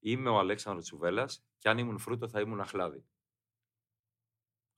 [0.00, 3.04] Είμαι ο Αλέξανδρος Τσουβέλλας και αν ήμουν φρούτο θα ήμουν αχλάδι.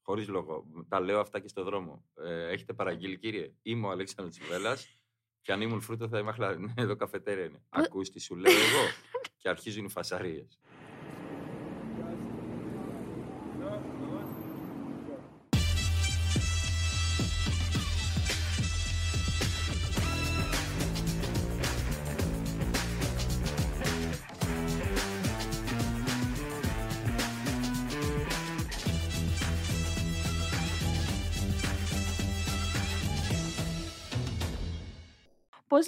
[0.03, 0.67] Χωρίς λόγο.
[0.89, 2.05] Τα λέω αυτά και στο δρόμο.
[2.15, 5.01] Ε, έχετε παραγγείλει, κύριε; Είμαι ο Αλέξανδρος Τσουβέλλας
[5.41, 6.63] και αν ήμουν φρούτο θα ήμουν αχλάδι.
[6.63, 7.63] Ναι, εδώ καφετέρια είναι.
[7.69, 8.91] Ακούς τι σου λέω εγώ;
[9.41, 10.59] και αρχίζουν οι φασαρίες.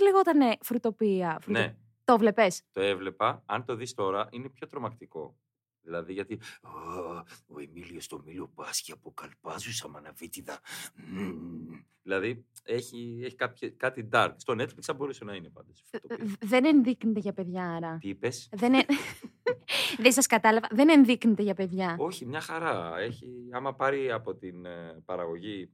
[0.01, 1.39] Λεγότανε φρουτοπία.
[1.41, 2.47] φρουτο- Ναι, Το βλέπε.
[2.73, 3.43] το έβλεπα.
[3.47, 5.37] Αν το δεις τώρα, είναι πιο τρομακτικό.
[5.87, 6.71] Δηλαδή, γιατί «Α,
[7.47, 10.61] ο Εμίλιο το Μήλο πάσχει από καλπάζουσα μαναβίτιδα.
[10.95, 11.81] Μμμ».
[12.03, 14.33] Δηλαδή, έχει, έχει κάποιο, κάτι dark.
[14.37, 15.81] Στο Netflix θα μπορούσε να είναι πάντως.
[15.81, 16.37] η φρουτοπία.
[16.41, 17.99] Δεν ενδείκνυται για παιδιά, άρα.
[18.01, 18.85] Τι είπες; Δεν, ε...
[20.03, 20.69] Δεν σας κατάλαβα.
[20.71, 21.97] Δεν ενδείκνυται για παιδιά.
[21.99, 22.99] Όχι, μια χαρά.
[22.99, 25.71] Έχει, άμα πάρει από την ε, παραγωγή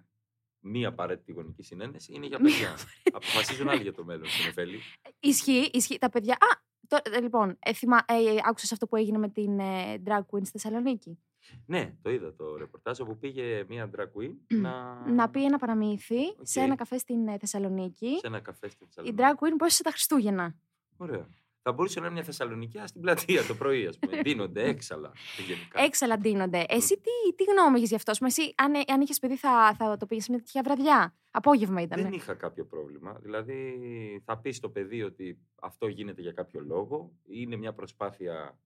[0.60, 2.76] μία απαραίτητη γονική συναίνεση, είναι για παιδιά.
[3.12, 4.78] Αποφασίζουν άλλοι για το μέλλον στην Εφέλη.
[5.20, 5.98] Ισχύει, ισχύει.
[5.98, 6.34] Τα παιδιά.
[6.34, 10.18] Α, το, ε, λοιπόν, ε, θυμά, ε, άκουσες αυτό που έγινε με την ε, drag
[10.20, 11.18] queen στη Θεσσαλονίκη;
[11.66, 16.24] Ναι, το είδα το ρεπορτάζ όπου πήγε μία drag queen να, Να πει ένα παραμύθι
[16.42, 16.64] σε Οκ.
[16.66, 18.08] ένα καφέ στην ε, Θεσσαλονίκη.
[18.18, 19.22] σε ένα καφέ στη Η Θεσσαλονίκη.
[19.22, 20.54] drag queen πόσες τα Χριστούγεννα;
[20.96, 21.28] Ωραία.
[21.62, 24.20] Θα μπορούσε να είναι μια Θεσσαλονίκη στην πλατεία το πρωί, ας πούμε.
[24.26, 25.12] Γίνονται έξαλλα.
[25.46, 25.82] γενικά.
[25.82, 26.64] Έξαλα ντύνονται.
[26.68, 29.74] Εσύ τι, τι γνώμη έχεις γι' αυτό, Μα εσύ, αν, ε, αν είχες παιδί, θα,
[29.78, 32.02] θα το πήγες σε μια τέτοια βραδιά; Απόγευμα ήταν.
[32.02, 33.18] Δεν είχα κάποιο πρόβλημα.
[33.22, 33.78] Δηλαδή,
[34.24, 37.12] θα πεις στο παιδί ότι αυτό γίνεται για κάποιο λόγο.
[37.26, 38.58] Είναι μια προσπάθεια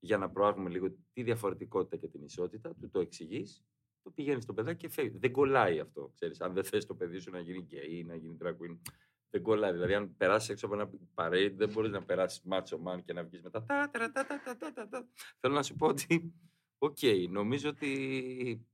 [0.00, 2.74] για να προάγουμε λίγο τη διαφορετικότητα και την ισότητα.
[2.80, 3.64] Του το εξηγείς.
[4.02, 5.20] Το πηγαίνεις στο παιδάκι και φεύγεις.
[5.20, 6.10] Δεν κολλάει αυτό.
[6.14, 8.78] Ξέρεις, αν δεν θες το παιδί σου να γίνει γκέι ή να γίνει drag queen,
[9.32, 9.72] δεν κολλάει.
[9.72, 13.22] Δηλαδή, αν περάσεις έξω από ένα parade, δεν μπορείς να περάσεις macho man και να
[13.24, 13.64] βγεις μετά.
[13.64, 15.06] Τα, τα, τα, τα, τα, τα, τα, τα.
[15.40, 16.32] Θέλω να σου πω ότι.
[16.78, 16.98] Οκ,
[17.30, 18.66] νομίζω ότι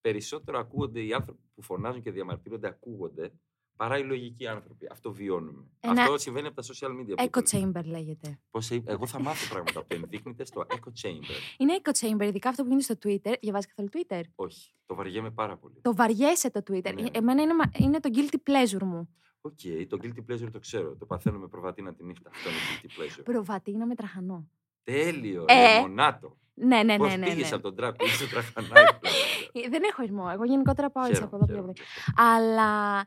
[0.00, 3.32] περισσότερο ακούγονται οι άνθρωποι που φωνάζουν και διαμαρτύρονται, ακούγονται
[3.76, 4.86] παρά οι λογικοί άνθρωποι.
[4.90, 5.64] Αυτό βιώνουμε.
[5.80, 7.14] Ένα- Αυτό συμβαίνει από τα social media.
[7.16, 7.70] που Echo το λέω.
[7.74, 8.38] chamber λέγεται.
[8.50, 11.56] Πώς είπε- εγώ θα μάθω πράγματα που ενδείκνυται στο echo chamber.
[11.58, 13.34] Είναι echo chamber, ειδικά αυτό που γίνεται στο Twitter.
[13.40, 15.80] Διαβάζεις καθόλου Twitter; Όχι, το βαριέμαι πάρα πολύ.
[15.82, 16.94] Το βαριέσαι το Twitter.
[16.94, 17.06] Ναι.
[17.12, 19.14] Εμένα είναι, μα- είναι το guilty pleasure μου.
[19.40, 20.96] Οκ, το guilty pleasure το ξέρω.
[20.96, 22.30] Το παθαίνω με προβατίνα τη νύχτα.
[22.34, 23.24] Αυτό είναι guilty pleasure.
[23.24, 24.48] Προβατίνα με τραχανό.
[24.82, 26.36] Τέλειο, Ε, ρε, μονάτο.
[26.54, 27.16] Ναι, ναι, Πώς ναι.
[27.16, 27.54] ναι, πήγες ναι.
[27.56, 28.96] από τον τραπ, είσαι στο τραχανάκι.
[29.52, 30.28] Ε, Δεν έχω ερμό.
[30.32, 32.22] Εγώ γενικότερα πάω έτσι Χαίρομαι, από εδώ χαίρομαι πιο γι' αυτό.
[32.22, 33.04] Αλλά.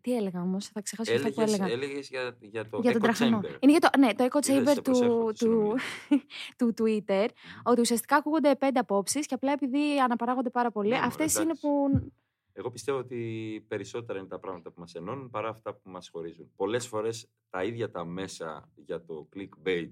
[0.00, 1.72] Τι έλεγα όμως, θα ξεχάσω αυτό που Έλεγες, έλεγα.
[1.74, 3.40] έλεγες για, για το για τον echo τραχανό.
[3.42, 3.56] chamber.
[3.60, 5.82] Είναι για το, ναι, το echo Είδες, chamber σε του, προσέχω στη του, συνομιλία.
[6.58, 7.28] του Twitter.
[7.62, 11.42] Ότι ουσιαστικά ακούγονται πέντε απόψεις και απλά επειδή αναπαράγονται πάρα πολύ, Ναι, μωρέ, αυτές είναι
[11.42, 11.60] εντάξει.
[11.60, 12.12] που.
[12.58, 16.52] Εγώ πιστεύω ότι περισσότερα είναι τα πράγματα που μας ενώνουν παρά αυτά που μας χωρίζουν.
[16.56, 19.90] Πολλές φορές τα ίδια τα μέσα για το clickbait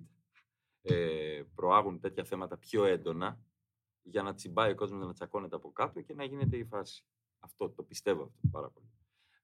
[0.82, 3.40] ε, προάγουν τέτοια θέματα πιο έντονα
[4.02, 7.04] για να τσιμπάει ο κόσμος να τσακώνεται από κάτω και να γίνεται η φάση.
[7.38, 8.86] Αυτό το πιστεύω αυτό πάρα πολύ.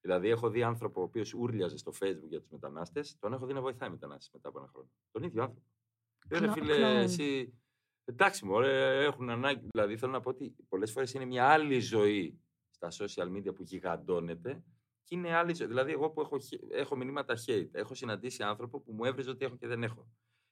[0.01, 3.53] Δηλαδή, έχω δει άνθρωπο ο οποίος ούρλιαζε στο Facebook για τους μετανάστες, τον έχω δει
[3.53, 4.89] να βοηθάει μετανάστες μετά από ένα χρόνο.
[5.11, 5.67] Τον ίδιο άνθρωπο.
[6.29, 6.97] Ε, ρε Κλο- φίλε, κλόουν.
[6.97, 7.55] εσύ.
[8.05, 9.67] Εντάξει, μωρέ, έχουν ανάγκη.
[9.71, 12.41] Δηλαδή, θέλω να πω ότι πολλές φορές είναι μια άλλη ζωή
[12.89, 14.63] στα social media που γιγαντώνεται
[15.05, 15.67] και είναι άλλη ζωή.
[15.67, 19.45] Δηλαδή, εγώ που έχω, χε- έχω μηνύματα hate, έχω συναντήσει άνθρωπο που μου έβριζε ότι
[19.45, 20.09] έχω και δεν έχω.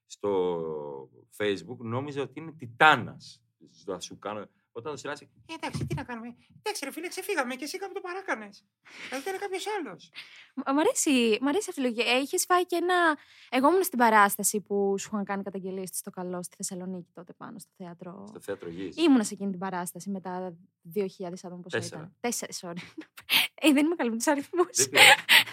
[0.07, 3.43] Στο Facebook νόμιζε ότι είναι τιτάνας.
[3.85, 4.47] Θα σου κάνω.
[4.73, 6.37] Όταν το συνάντησε, «Ε, εντάξει, τι να κάνουμε.
[6.63, 8.65] Εντάξει, ρε φίλε, ξεφύγαμε και εσύ κάπου το παράκανες.
[9.09, 10.11] Δηλαδή είναι κάποιος άλλος.
[10.55, 12.09] Μ' μ' αρέσει, μ' αρέσει αυτή η λογική.
[12.09, 13.19] Έχει φάει και ένα.
[13.51, 17.59] Εγώ ήμουν στην παράσταση που σου είχαν κάνει καταγγελίες στο καλό στη Θεσσαλονίκη τότε πάνω
[17.59, 18.25] στο θέατρο.
[18.29, 18.97] Στο θέατρο γης.
[18.97, 20.57] Ήμουνα σε εκείνη την παράσταση με τα
[20.95, 21.05] 2.000
[21.43, 22.01] άτομα πόσο Τέσσερα.
[22.01, 22.17] ήταν.
[22.21, 22.83] Τέσσερα, sorry.
[23.63, 24.89] ε, δεν είμαι καλή με τους αριθμούς.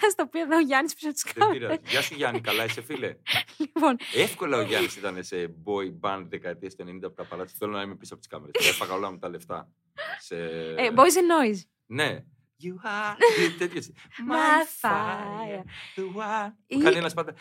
[0.07, 0.11] Δεν πειράζει.
[0.11, 1.59] Α το πει εδώ ο Γιάννης πίσω από τι Δεν κάμερε.
[1.59, 1.79] πειράζει.
[1.87, 3.15] Γεια σου Γιάννη, καλά είσαι φίλε;
[3.63, 7.55] λοιπόν, Εύκολα ο Γιάννης ήταν σε boy band δεκαετίες του 90 από τα παλάτια.
[7.59, 8.67] Θέλω να είμαι πίσω από τις κάμερες.
[8.69, 9.71] Έφαγα όλα μου τα λεφτά.
[10.19, 10.35] Σε...
[10.77, 11.59] ε, boys and noise.
[11.85, 12.23] Ναι.
[12.63, 13.15] You are.
[13.59, 13.91] τέτοιος.
[14.29, 15.63] My My fire.
[15.95, 16.51] The one.
[16.67, 17.33] Ή- Που κάνει ένας πάντα.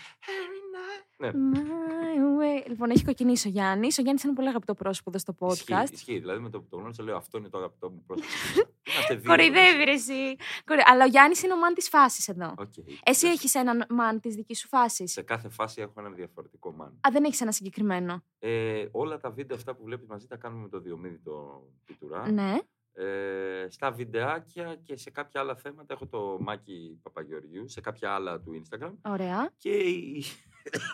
[0.75, 1.05] Every night.
[1.17, 1.31] Ναι.
[1.35, 2.69] My way.
[2.69, 3.99] Λοιπόν, έχει κοκκινήσει ο Γιάννης.
[3.99, 5.91] Ο Γιάννης είναι πολύ αγαπητό πρόσωπο εδώ στο Ισχύει, podcast.
[5.93, 6.19] ισχύει.
[6.19, 8.29] Δηλαδή με το που το γνώρισα λέω αυτό είναι το αγαπητό μου πρόσωπο.
[8.95, 9.25] Είμαστε δύο.
[9.31, 10.37] Κοροϊδεύει ρε εσύ.
[10.65, 12.55] Κορο- Αλλά ο Γιάννης είναι ο man της φάσης εδώ.
[12.59, 12.73] Οκ.
[13.05, 13.33] Εσύ Ναι.
[13.33, 16.91] έχεις έναν man της δικής σου φάσης; Σε κάθε φάση έχω έναν διαφορετικό man.
[17.01, 20.63] Α, δεν έχεις ένα συγκεκριμένο; Ε, όλα τα βίντεο αυτά που βλέπεις μαζί τα κάνουμε
[20.63, 22.31] με το Διομήδη το Πιτουρά.
[22.31, 22.59] Ναι.
[22.97, 28.41] Ε, στα βιντεάκια και σε κάποια άλλα θέματα έχω το Μάκη Παπαγεωργιού, σε κάποια άλλα
[28.41, 28.93] του Instagram.
[29.03, 29.51] Ωραία.
[29.59, 30.25] Και, η-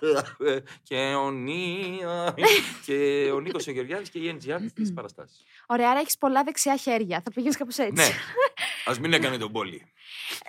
[0.88, 1.99] και, ο, Νί...
[2.85, 5.44] και ο Νίκος ο Γεωργιάδης και η NGR στις παραστάσεις.
[5.67, 7.20] Ωραία, άρα έχεις πολλά δεξιά χέρια.
[7.20, 7.93] Θα πήγαινες κάπως έτσι.
[7.93, 8.08] ναι,
[8.91, 9.82] ας μην έκανε το μπόλι.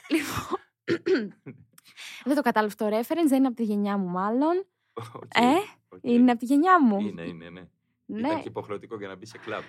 [0.09, 0.59] Λοιπόν.
[2.25, 4.65] δεν το κατάλαβα το reference, δεν είναι από τη γενιά μου μάλλον.
[4.93, 5.23] Οκ.
[5.35, 5.41] Ε,
[5.89, 5.99] Οκ.
[6.01, 6.99] Είναι από τη γενιά μου.
[6.99, 7.61] Είναι, είναι, ναι.
[8.05, 9.63] Ναι, Ήταν και υποχρεωτικό για να μπει σε κλαμπ.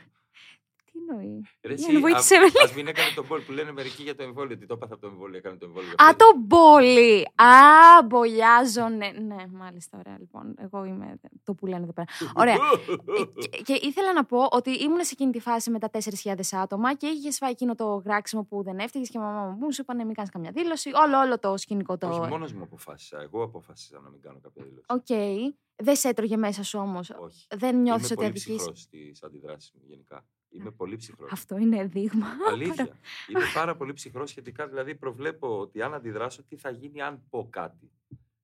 [0.92, 3.52] Τι εννοεί; Ρε, Για εσύ, να βοήθησε με α, ας μην έκανε το μπόλι που
[3.52, 4.56] λένε μερικοί για το εμβόλιο.
[4.58, 5.90] Τι το έπαθα από το εμβόλιο, έκανε το εμβόλιο.
[5.90, 7.26] Α, το μπόλι.
[7.34, 8.88] Α, μπολιάζω.
[8.88, 10.54] Ναι, ναι, μάλιστα, ωραία λοιπόν.
[10.58, 12.06] Εγώ είμαι το που λένε εδώ πέρα.
[12.34, 12.54] Ωραία.
[12.54, 16.32] Ε, και, και ήθελα να πω ότι ήμουν σε εκείνη τη φάση με τα 4.000
[16.52, 19.72] άτομα και είχες φάει εκείνο το γράξιμο που δεν έφταιγες και η μαμά μου μου
[19.72, 20.90] σου είπανε μην κάνεις καμιά δήλωση.
[20.94, 22.08] Όλο, όλο το σκηνικό το.
[22.08, 23.20] Όχι, μόνος μου αποφάσισα.
[23.20, 24.86] Εγώ αποφάσισα να μην κάνω κάποια δήλωση.
[24.88, 25.52] Οκ.
[25.76, 27.46] Δεν σε έτρωγε μέσα σου όμως; Όχι.
[27.56, 30.26] Δεν Είμαι νιώθει ότι πολύ αδικείς; ψυχρός στις αντιδράσεις μου γενικά.
[30.52, 31.32] Είμαι πολύ ψυχρός.
[31.32, 32.26] Αυτό είναι δείγμα.
[32.50, 32.84] Αλήθεια.
[33.30, 34.68] Είμαι πάρα πολύ ψυχρός σχετικά.
[34.68, 37.90] Δηλαδή, προβλέπω ότι αν αντιδράσω, τι θα γίνει αν πω κάτι.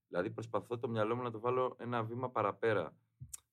[0.09, 2.97] Δηλαδή, προσπαθώ το μυαλό μου να το βάλω ένα βήμα παραπέρα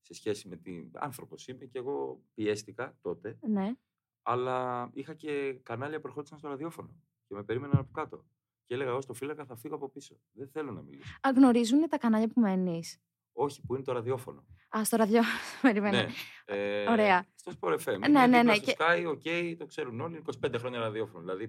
[0.01, 0.91] σε σχέση με την.
[0.93, 3.73] άνθρωπος είμαι και εγώ πιέστηκα τότε, ναι.
[4.21, 6.95] αλλά είχα και κανάλια που προχώρησαν στο ραδιόφωνο
[7.27, 8.25] και με περίμεναν από κάτω.
[8.65, 10.15] Και έλεγα εγώ στο φύλακα θα φύγω από πίσω.
[10.31, 11.13] Δεν θέλω να μιλήσω.
[11.27, 12.99] Α, γνωρίζουν τα κανάλια που μένεις;
[13.37, 14.45] Όχι, που είναι το ραδιόφωνο.
[14.77, 15.21] Α, στο ραδιο.
[15.61, 15.97] Περιμένω.
[15.97, 16.07] Ναι.
[16.45, 17.25] Ε, Ωραία.
[17.35, 17.99] Στο Sport FM.
[17.99, 20.21] Ναι, Είναι ναι, δίπλα ναι, Στο και- Σκάι, ok, το ξέρουν όλοι.
[20.45, 21.19] 25 χρόνια ραδιόφωνο.
[21.19, 21.43] Δηλαδή.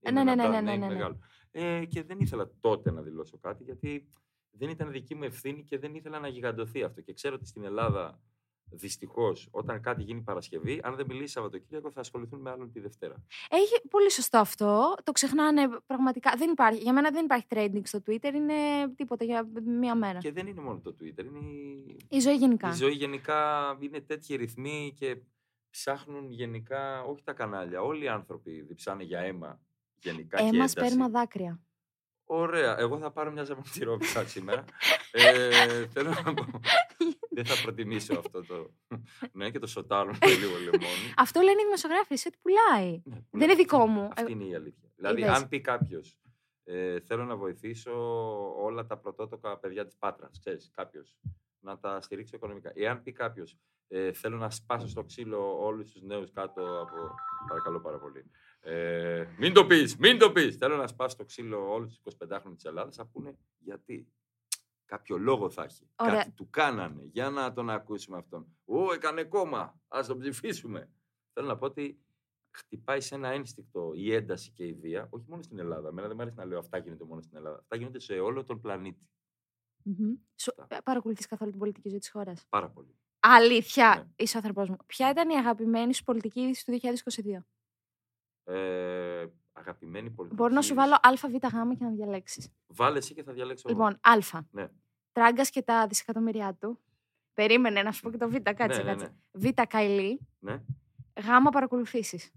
[0.00, 0.92] Ε, είναι ναι, ένα ναι, brand ναι, ναι, name ναι, ναι.
[0.92, 1.18] μεγάλο.
[1.50, 4.08] Ε, και δεν ήθελα τότε να δηλώσω κάτι, γιατί
[4.50, 7.00] δεν ήταν δική μου ευθύνη και δεν ήθελα να γιγαντωθεί αυτό.
[7.00, 8.20] Και ξέρω ότι στην Ελλάδα,
[8.72, 13.14] δυστυχώς, όταν κάτι γίνει Παρασκευή, αν δεν μιλήσει Σαββατοκύριακο, θα ασχοληθούν με άλλον τη Δευτέρα.
[13.50, 14.94] Έχει πολύ σωστό αυτό.
[15.04, 16.32] Το ξεχνάνε πραγματικά.
[16.36, 16.82] Δεν υπάρχει.
[16.82, 18.30] Για μένα δεν υπάρχει trending στο Twitter.
[18.34, 18.54] Είναι
[18.96, 20.18] τίποτα για μία μέρα.
[20.18, 22.68] Και δεν είναι μόνο το Twitter, είναι η, Η ζωή γενικά.
[22.68, 23.76] η ζωή γενικά.
[23.80, 25.16] Είναι τέτοιοι ρυθμοί και
[25.70, 29.60] ψάχνουν γενικά, όχι τα κανάλια, όλοι οι άνθρωποι διψάνε για αίμα
[29.98, 30.72] γενικά και Αίμα, ένταση.
[30.72, 31.60] σπέρμα, δάκρυα.
[32.24, 32.78] Ωραία.
[32.78, 34.64] Εγώ θα πάρω μια ζαμοτυρόπιτα σήμερα.
[35.12, 36.44] ε, θέλω να πω.
[37.34, 38.70] Δεν θα προτιμήσω αυτό το.
[39.32, 41.12] ναι, και το σοτάρουν με λίγο λεμόνι.
[41.16, 42.90] Αυτό λένε οι δημοσιογράφοι, ότι πουλάει.
[43.04, 43.46] Ναι, Δεν πουλάει.
[43.48, 44.08] είναι δικό μου.
[44.16, 44.88] Αυτή Ε, είναι η αλήθεια.
[44.96, 45.36] Δηλαδή, είδες.
[45.36, 46.18] αν πει κάποιος,
[46.64, 47.92] ε, θέλω να βοηθήσω
[48.62, 51.16] όλα τα πρωτότοκα παιδιά της Πάτρας, ξέρεις, κάποιος,
[51.58, 52.70] να τα στηρίξω οικονομικά.
[52.74, 53.56] Εάν πει κάποιος,
[53.88, 57.14] ε, θέλω να σπάσω στο ξύλο όλους τους νέους κάτω από.
[57.48, 58.30] Παρακαλώ πάρα πολύ.
[58.60, 60.56] Ε, μην το πεις, μην το πεις.
[60.56, 62.96] Θέλω να σπάσω στο ξύλο όλους τους 25χρονου της Ελλάδας.
[62.96, 64.08] Θα πούνε γιατί.
[64.92, 65.88] Κάποιο λόγο θα έχει.
[65.96, 66.14] Ωραία.
[66.16, 67.02] Κάτι του κάνανε.
[67.12, 68.46] Για να τον ακούσουμε αυτόν.
[68.64, 69.80] Ω, έκανε κόμμα.
[69.88, 70.90] Α τον ψηφίσουμε.
[71.32, 72.02] Θέλω να πω ότι
[72.56, 75.88] χτυπάει σε ένα ένστικτο η ένταση και η βία, όχι μόνο στην Ελλάδα.
[75.88, 77.58] Εμένα δεν μου αρέσει να λέω αυτά γίνονται μόνο στην Ελλάδα.
[77.58, 79.08] Αυτά γίνονται σε όλο τον πλανήτη.
[79.84, 80.14] μμμ.
[80.36, 82.96] Σου- ε, Παρακολουθείς καθόλου την πολιτική ζωή της χώρας; Πάρα πολύ.
[83.20, 84.10] Αλήθεια, Ναι.
[84.24, 84.76] είσαι ο άνθρωπός μου.
[84.86, 87.46] Ποια ήταν η αγαπημένη σου πολιτική είδηση του 2022.
[88.44, 90.42] Ε, αγαπημένη πολιτική.
[90.42, 90.88] Μπορώ να σου είδηση.
[90.88, 91.34] βάλω Α, Β,
[91.72, 92.48] Γ και να διαλέξεις.
[92.66, 93.68] Βάλε εσύ και θα διαλέξω.
[93.68, 93.78] εγώ.
[93.78, 94.40] Λοιπόν, Α.
[94.50, 94.68] Ναι.
[95.12, 96.78] Τράγκας και τα δισεκατομμύρια του.
[97.34, 99.14] Περίμενε να σου πω και το Β, κάτσε, ναι, ναι, κάτσε.
[99.32, 99.50] ναι.
[99.50, 100.20] Β, Καηλή.
[100.38, 100.62] ναι.
[101.20, 102.30] Γ, παρακολουθήσεις.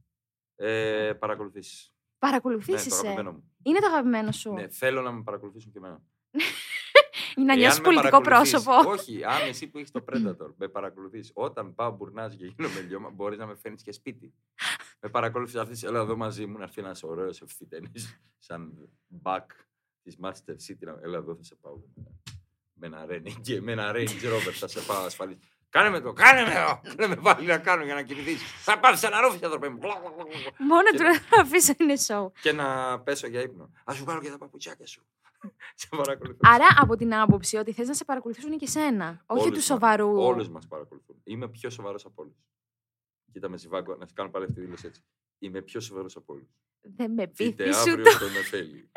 [0.56, 1.89] Ε, παρακολουθήσεις.
[1.89, 2.88] Ναι, Παρακολουθήσεις.
[2.89, 3.51] το αγαπημένο μου.
[3.63, 4.54] Είναι το αγαπημένο σου.
[4.54, 6.01] Ναι, θέλω να με παρακολουθήσουν και εμένα.
[7.38, 8.89] Να Εάν νιώσεις με πολιτικό παρακολουθείς- πρόσωπο.
[8.92, 13.10] Όχι, αν εσύ που έχεις το Predator με παρακολουθείς, όταν πάω μπουρνάζ και γίνομαι λιώμα,
[13.10, 14.33] μπορείς να με φέρνεις και σπίτι.
[15.00, 17.92] με παρακολουθείς αυτή, έλα εδώ μαζί μου να έρθει ένας ωραίος ευθυτενή,
[18.38, 18.89] σαν
[19.24, 19.45] back
[20.04, 20.80] της Manchester City.
[20.80, 21.80] να- Έλα εδώ θα σε πάω.
[22.77, 25.38] Με ένα Renegade, με ένα Range Rover θα σε πάω ασφαλής.
[25.69, 26.95] Κάνε με το, κάνε με το!
[26.95, 28.36] Δεν με βάλει να κάνω για να κοιμηθεί.
[28.36, 29.80] Θα πάθει ένα ρούφι, άνθρωπε μου.
[30.57, 32.31] Μόνο Και- του να αφήσω είναι show.
[32.42, 33.72] και να πέσω για ύπνο.
[33.83, 35.06] Α σου πάρω και τα παπουτσάκια σου.
[35.75, 36.39] σε παρακολουθώ.
[36.42, 39.24] Άρα από την άποψη ότι θες να σε παρακολουθήσουν και σένα.
[39.25, 39.63] Όχι Όλους του μας.
[39.66, 40.18] σοβαρού.
[40.21, 41.16] Όλους μας παρακολουθούν.
[41.24, 42.35] Είμαι πιο σοβαρός από όλους.
[43.31, 45.02] Κοίτα με ζιβάγκο, να σου κάνω πάλι αυτή τη δήλωση έτσι.
[45.40, 46.47] Είμαι πιο σοβαρός από όλους.
[46.81, 48.09] Δεν με Είτε πείθεις σου αύριο το.
[48.11, 48.90] στο Νεφέλη.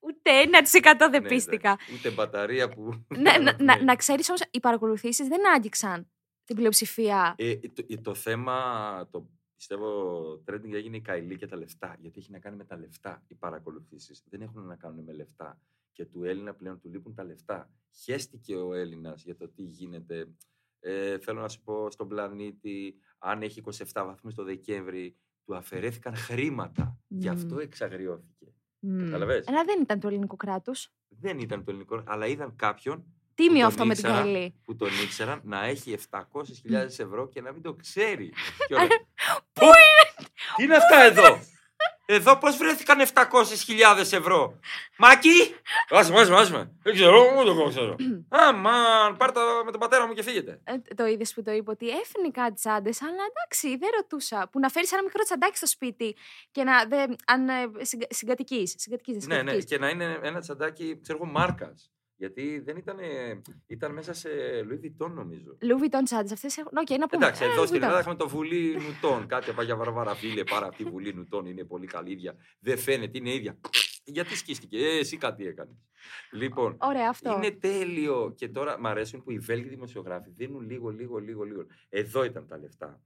[0.00, 1.70] Ούτε ένα τη εκατό δεν Ναι, πίστηκα.
[1.70, 1.94] εντάξει.
[1.94, 3.04] Ούτε μπαταρία που.
[3.18, 3.82] Ναι, να, να, Ναι.
[3.84, 6.10] να ξέρεις όμως, οι παρακολουθήσεις δεν άγγιξαν
[6.44, 7.34] την πλειοψηφία.
[7.38, 11.96] Ε, το, ε, το θέμα, το πιστεύω, trending έγινε η Καηλή και τα λεφτά.
[12.00, 14.22] Γιατί έχει να κάνει με τα λεφτά οι παρακολουθήσεις.
[14.26, 15.60] Δεν έχουν να κάνουν με λεφτά.
[15.92, 17.70] Και του Έλληνα πλέον του λείπουν τα λεφτά.
[18.02, 20.26] Χαίστηκε ο Έλληνας για το τι γίνεται.
[20.80, 26.14] Ε, θέλω να σου πω στον πλανήτη, αν έχει 27 βαθμούς το Δεκέμβρη, του αφαιρέθηκαν
[26.14, 26.98] χρήματα.
[27.08, 27.60] Γι' αυτό Μμμ.
[27.60, 28.54] εξαγριώθηκε.
[28.80, 29.04] Μμμ.
[29.04, 29.48] Καταλαβες.
[29.48, 30.92] Αλλά δεν ήταν του ελληνικού κράτους.
[31.08, 33.04] Δεν ήταν το ελληνικό, αλλά είδαν κάποιον
[33.34, 34.22] Τίμιο τον αυτό με την ήξερα.
[34.22, 34.54] Καηλή.
[34.64, 36.20] που τον ήξεραν να έχει 700.000
[36.72, 38.32] ευρώ και να μην το ξέρει.
[38.68, 38.86] Και όλα.
[39.52, 40.28] Πού είναι!
[40.56, 41.38] Τι είναι αυτά εδώ!
[42.10, 44.58] Εδώ πώς βρέθηκαν 700.000 ευρώ;
[44.98, 45.54] Μάκη!
[45.88, 46.72] Άσε με, άσε με, άσε με.
[46.82, 47.96] Δεν ξέρω, ούτε εγώ ξέρω.
[48.28, 50.60] Αμάν, πάρτε το με τον πατέρα μου και φύγετε.
[50.64, 54.48] Ε, το είδες που το είπε ότι έφερνε κάτι τσάντε, αλλά εντάξει, δεν ρωτούσα.
[54.52, 56.16] Που να φέρεις ένα μικρό τσαντάκι στο σπίτι
[56.50, 56.84] και να.
[56.86, 57.48] Δε, αν
[58.08, 58.74] συγκατοικείς.
[58.78, 59.64] Συγκατοικείς, δεν Ναι, ναι, συγκατοικείς.
[59.64, 61.90] και να είναι ένα τσαντάκι, ξέρω εγώ, μάρκας.
[62.20, 62.96] Γιατί δεν ήταν,
[63.66, 64.28] ήταν μέσα σε
[64.68, 65.56] Louis Vuitton νομίζω.
[65.60, 66.32] Louis Vuitton τσάντες.
[66.32, 66.72] Αυτές έχουν.
[66.78, 67.26] Οκ, να πούμε.
[67.26, 67.82] Εντάξει, ε, εδώ Louis στην Vuitton.
[67.82, 69.26] Ελλάδα έχουμε το Βουλή Νουτών.
[69.26, 72.36] Κάτι από Αγία Βαρβάρα Φίλε, πάρα αυτή η Βουλή Νουτών είναι πολύ καλή ίδια.
[72.60, 73.58] Δεν φαίνεται, είναι ίδια.
[74.04, 74.78] Γιατί σκίστηκε.
[74.78, 75.76] Ε, εσύ κάτι έκανες.
[76.32, 77.34] Λοιπόν, Ωραία, αυτό.
[77.36, 78.34] είναι τέλειο.
[78.36, 81.66] Και τώρα μ' αρέσουν που οι Βέλγοι δημοσιογράφοι δίνουν λίγο, λίγο, λίγο, λίγο.
[81.88, 83.00] Εδώ ήταν τα λεφτά.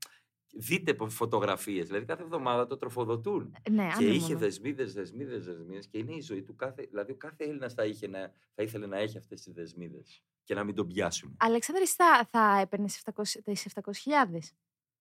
[0.54, 1.86] Δείτε φωτογραφίες.
[1.86, 3.54] Δηλαδή κάθε εβδομάδα το τροφοδοτούν.
[3.70, 4.38] Ναι, Και είχε ανήμωνο.
[4.38, 6.86] δεσμίδες, δεσμίδες, δεσμίδες και είναι η ζωή του κάθε.
[6.90, 10.54] Δηλαδή, ο κάθε Έλληνας θα, είχε να, θα ήθελε να έχει αυτές τις δεσμίδες και
[10.54, 11.36] να μην τον πιάσουν.
[11.38, 13.02] Αλέξανδρε, εσύ θα, θα έπαιρνες
[13.44, 14.38] τι 700.000.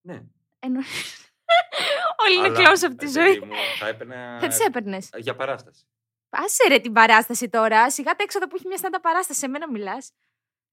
[0.00, 0.22] Ναι.
[0.58, 1.32] Εννοείς.
[2.26, 3.38] Όλοι είναι Αλλά, close από τη ε, ζωή.
[3.38, 4.38] παιδί μου, θα έπαιρνα.
[4.40, 5.10] Θα τις έπαιρνες.
[5.16, 5.84] Για παράσταση.
[6.30, 7.90] Άσε ρε την παράσταση τώρα.
[7.90, 9.38] Σιγά τα έξοδα που έχει μια στάντα παράσταση.
[9.38, 10.12] Σε μένα μιλάς.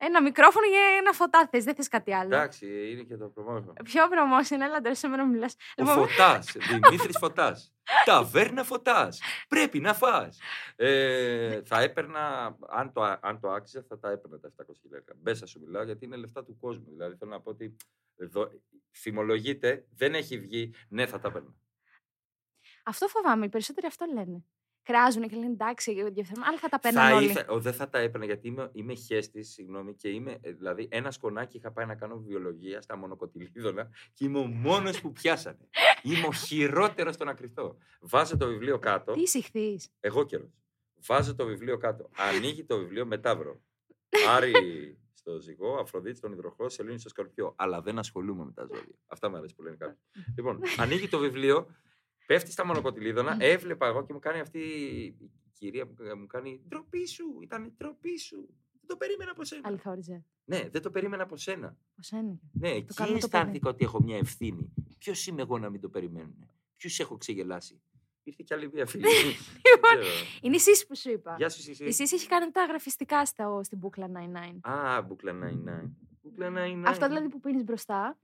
[0.01, 3.73] Ένα μικρόφωνο για ένα φωτά θες, δεν θες κάτι άλλο; Εντάξει, είναι και το promotion.
[3.83, 5.55] Πιο promotion, έλα τώρα σε μένα μιλάς.
[5.77, 7.73] Ο Φωτάς, Δημήτρης Φωτάς.
[8.05, 9.21] Ταβέρνα Φωτάς.
[9.47, 10.39] Πρέπει να φας.
[10.75, 15.13] Ε, θα έπαιρνα, αν το, αν το άξιζε, θα τα έπαιρνα τα 700 χιλιάρικα.
[15.17, 16.85] Μπέσα σου μιλάω, γιατί είναι λεφτά του κόσμου.
[16.89, 17.75] Δηλαδή θέλω να πω ότι
[18.15, 18.51] εδώ,
[18.91, 21.55] φημολογείται, δεν έχει βγει, ναι, θα τα έπαιρνα.
[22.83, 23.45] Αυτό φοβάμαι.
[23.45, 24.43] Οι περισσότεροι αυτό λένε.
[24.91, 27.25] Κράζουν και λένε εντάξει, ενδιαφέρον, αλλά θα τα Θα παίρνουν όλοι.
[27.25, 30.37] ήθε- ο, δεν θα τα έπαιρνα γιατί είμαι, είμαι χέστη, συγγνώμη, και είμαι.
[30.41, 35.01] ε, Δηλαδή, ένα σκονάκι είχα πάει να κάνω βιολογία στα μονοκοτιλίδωνα και είμαι ο μόνος
[35.01, 35.69] που πιάσανε.
[36.03, 37.77] Είμαι ο χειρότερος στο να κρυφτώ.
[38.01, 39.13] Βάζω το βιβλίο κάτω.
[39.13, 39.79] Τι ησυχθεί.
[39.99, 40.49] Εγώ καιρός.
[41.07, 42.09] Βάζω το βιβλίο κάτω.
[42.15, 43.61] Ανοίγει το βιβλίο μετά βρω.
[44.35, 47.53] Άρη στο ζυγό, Αφροδίτη στον υδροχό, Σελήνη στο σκορπιό.
[47.57, 48.95] Αλλά δεν ασχολούμαι με τα ζώδια.
[49.07, 49.97] Αυτά μου αρέσει που λένε κάποιοι.
[50.37, 51.67] λοιπόν, ανοίγει το βιβλίο,
[52.29, 57.07] πέφτει στα μονοκοτιλίδωνα, έβλεπα εγώ και μου κάνει αυτή η κυρία που μου κάνει ντροπή
[57.07, 58.49] σου, ήταν ντροπή σου.
[58.71, 59.67] Δεν το περίμενα από σένα.
[59.67, 60.23] Αληθόριζε.
[60.45, 61.77] Ναι, δεν το περίμενα από σένα.
[61.95, 62.39] Πώ είναι.
[62.51, 64.73] Ναι, εκεί καλό το αισθάνθηκα ότι έχω μια ευθύνη.
[64.97, 66.49] Ποιος είμαι εγώ να μην το περιμένουν.
[66.77, 67.81] Ποιους έχω ξεγελάσει;
[68.23, 69.03] Ήρθε κι άλλη μια φίλη.
[69.03, 69.09] μου.
[69.73, 70.25] Λοιπόν, Δεν ξέρω.
[70.41, 71.35] Είναι η Σύση που σου είπα.
[71.37, 71.85] Γεια σου, Σιση.
[71.85, 74.09] Η Σύση έχει κάνει τα γραφιστικά στα, στην μπουκλα
[74.63, 74.71] 99.
[74.71, 75.89] Α, μπουκλα 99.
[76.21, 76.83] Μπουκλα 99.
[76.85, 78.17] Αυτό δηλαδή που πίνεις μπροστά.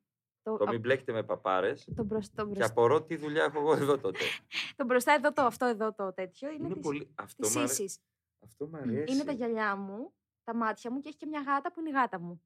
[0.45, 1.87] Το, Το μην μπλέκετε με παπάρες.
[1.95, 4.19] το, μπρος- το, Και μπρος- απορώ τι δουλειά έχω εγώ εδώ τότε.
[4.77, 7.09] το μπροστά εδώ, το, αυτό εδώ το τέτοιο είναι, Είναι της, πολύ.
[7.15, 7.75] Αυτό της μ' αρέσει.
[7.75, 7.99] Σύσης.
[8.43, 9.13] Αυτό μ' αρέσει.
[9.13, 11.91] Είναι τα γυαλιά μου, τα μάτια μου και έχει και μια γάτα που είναι η
[11.91, 12.41] γάτα μου.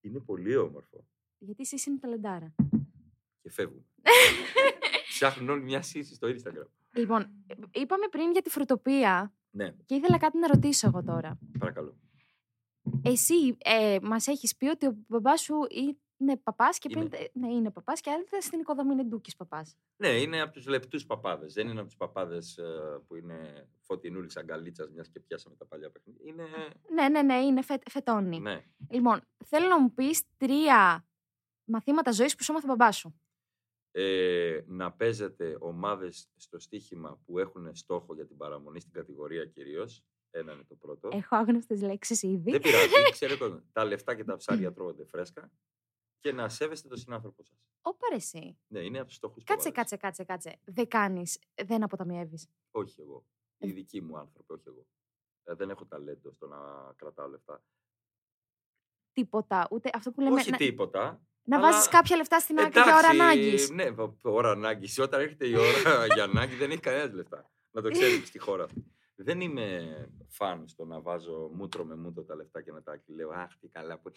[0.00, 1.04] Είναι πολύ όμορφο.
[1.38, 2.54] Γιατί η Σύση είναι ταλεντάρα.
[3.42, 3.86] Και φεύγουν.
[5.08, 6.66] Ψάχνουν όλοι μια σύση στο Instagram.
[6.92, 11.38] λοιπόν, ε, είπαμε πριν για τη φρουτοπία Ναι, και ήθελα κάτι να ρωτήσω εγώ τώρα.
[11.58, 11.94] παρακαλώ.
[13.02, 15.54] Εσύ ε, μας έχεις πει ότι ο μπαμπάς σου
[16.16, 17.08] είναι παπάς και Είμαι.
[17.08, 17.28] πριν.
[17.32, 19.76] Ναι, είναι παπάς και άλλα στην οικοδομή είναι ντούκις παπάς.
[19.96, 21.52] Ναι, είναι από τους λεπτούς παπάδες.
[21.52, 22.58] Δεν είναι από τους παπάδες
[23.06, 26.22] που είναι φωτεινούλη αγκαλίτσα, μιας και πιάσαμε τα παλιά παιχνίδια.
[26.24, 26.44] Είναι.
[26.92, 28.40] Ναι, ναι, ναι, είναι φε, φετόνι.
[28.40, 28.64] Ναι.
[28.90, 31.06] Λοιπόν, θέλω να μου πεις τρία
[31.64, 33.18] μαθήματα ζωής που σου έμαθε ο μπαμπάς σου.
[33.90, 40.04] Ε, να παίζετε ομάδες στο στοίχημα που έχουν στόχο για την παραμονή στην κατηγορία κυρίως.
[40.30, 41.08] Ένα είναι το πρώτο.
[41.12, 42.50] Έχω άγνωστες λέξεις ήδη.
[42.50, 42.92] Δεν πειράζει.
[43.10, 45.50] Ξέρετε, τα λεφτά και τα ψάρια τρώγονται φρέσκα.
[46.24, 47.56] Και να σέβεστε τον συνάνθρωπό σας.
[47.82, 48.58] Ω, πάρε εσύ.
[48.66, 50.58] Ναι, είναι από τους στόχους Κάτσε, κάτσε, κάτσε, κάτσε.
[50.64, 52.48] Δεν κάνεις, δεν αποταμιεύεις.
[52.70, 53.24] Όχι εγώ.
[53.58, 53.72] Οι Ε.
[53.72, 54.86] δικοί μου άνθρωποι, όχι εγώ.
[55.44, 56.56] Ε, δεν έχω ταλέντο στο να
[56.96, 57.62] κρατάω λεφτά.
[59.12, 59.68] Τίποτα.
[59.70, 60.34] Ούτε αυτό που λέμε.
[60.40, 61.20] όχι να τίποτα.
[61.42, 63.70] να αλλά- βάζεις κάποια λεφτά στην άκρη για ώρα ανάγκης.
[63.70, 64.98] Ναι, βα- ώρα ανάγκης.
[64.98, 67.50] Όταν έρχεται η ώρα για ανάγκη, δεν έχει κανένας λεφτά.
[67.70, 68.93] Να το ξέρετε στη χώρα αυτή.
[69.16, 73.30] Δεν είμαι φαν στο να βάζω μούτρο με μούτρο τα λεφτά και να τα λέω.
[73.30, 74.10] Αχ, τι καλά που.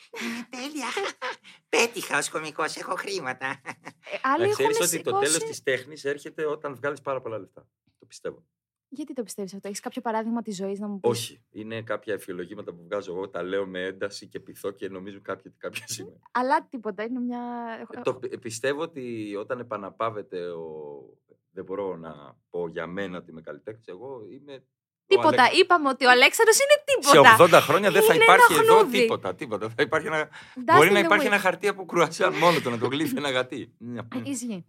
[0.50, 0.88] Τέλεια.
[1.70, 3.46] Πέτυχα ως κωμικός, έχω χρήματα.
[3.48, 7.22] Ε, άλλοι Να έχουν ξέρει ότι το τέλος σηκώσει- της τέχνης έρχεται όταν βγάλεις πάρα
[7.22, 7.68] πολλά λεφτά.
[8.00, 8.46] Το πιστεύω.
[8.89, 11.44] Γιατί το πιστεύεις αυτό, Έχεις κάποιο παράδειγμα της ζωής να μου πεις; Όχι.
[11.50, 15.44] Είναι κάποια εφιολογήματα που βγάζω εγώ, τα λέω με ένταση και πειθώ και νομίζουν κάποιοι
[15.48, 16.20] ότι κάποια είμαι.
[16.32, 17.04] Αλλά τίποτα.
[17.04, 17.42] Είναι μια.
[17.98, 20.66] Ε, το πι- πιστεύω ότι όταν επαναπάβεται ο.
[21.51, 23.88] Δεν μπορώ να πω για μένα ότι είμαι καλλιτέχνης.
[23.88, 24.66] Εγώ είμαι.
[25.10, 25.42] Ο Τίποτα.
[25.44, 27.60] Αλέξ- Είπαμε ότι ο Αλέξανδρος είναι Σε τίποτα.
[27.60, 29.00] 80 χρόνια δεν θα Είναι υπάρχει ένα εδώ χλούδι.
[29.02, 29.36] τίποτα.
[29.36, 29.70] τίποτα.
[29.70, 30.30] Θα υπάρχει ένα...
[30.30, 31.32] Dust Μπορεί in να the υπάρχει wind.
[31.32, 33.74] ένα χαρτί από κρουασιάν μόνο του να το γλύφει ένα γατί.
[34.16, 34.66] Ε, Ισχύει.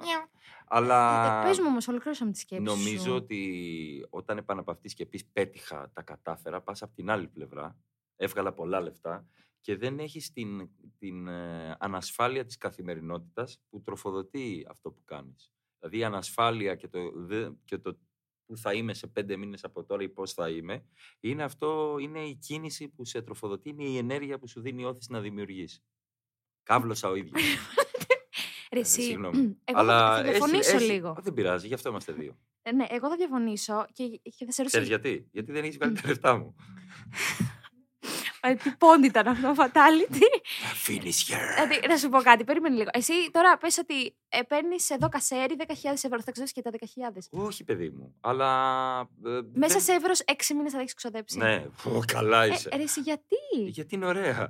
[0.69, 1.41] Αλλά.
[1.45, 2.65] Ε, Πες μου όμως, ολοκλήρωσαμε τη σκέψη.
[2.65, 3.15] Νομίζω σου.
[3.15, 7.77] ότι όταν επαναπαυτείς και πεις πέτυχα, τα κατάφερα, πας από την άλλη πλευρά,
[8.17, 9.27] έβγαλα πολλά λεφτά
[9.61, 10.69] και δεν έχεις την,
[10.99, 15.53] την ε, ανασφάλεια της καθημερινότητας που τροφοδοτεί αυτό που κάνεις.
[15.79, 17.99] Δηλαδή η ανασφάλεια και το, δε- και το
[18.49, 20.85] που θα είμαι σε πέντε μήνες από τώρα ή πώς θα είμαι,
[21.21, 24.85] είναι αυτό, είναι η κίνηση που σε τροφοδοτεί, είναι η ενέργεια που σου δίνει η
[24.85, 25.83] όθηση να δημιουργείς.
[26.63, 27.43] Κάβλωσα ο ίδιος.
[28.73, 29.39] Ρε, Ε, εσύ, συγγνώμη.
[29.65, 31.17] Εγώ θα- θα έχει- διαφωνήσω έχει- λίγο.
[31.23, 32.39] Δεν πειράζει, γι' αυτό είμαστε δύο.
[32.63, 34.65] Ε, ναι, εγώ θα διαφωνήσω και, και θα σε ρωτήσω.
[34.67, 36.55] Ξέρεις γιατί; Γιατί δεν έχεις βγάλει τα λεφτά μου.
[38.41, 40.23] Ε, τι πόντι ήταν αυτό, fatality.
[40.87, 41.55] Finish her.
[41.55, 42.89] Δηλαδή, να σου πω κάτι, περίμενε λίγο.
[42.93, 47.19] Εσύ τώρα πες ότι ε, παίρνει εδώ κασέρι 10.000 ευρώ, θα ξοδέψεις και τα 10.000.
[47.31, 48.15] Όχι, παιδί μου.
[48.21, 49.01] Αλλά.
[49.25, 51.39] ε, Μέσα δεν- σε ευρώς 6 μήνες θα τα έχεις ξοδέψει.
[51.39, 52.69] Ναι, Πω, καλά Ε, είσαι.
[52.77, 54.49] ρε, εσύ γιατί; Γιατί είναι ωραία.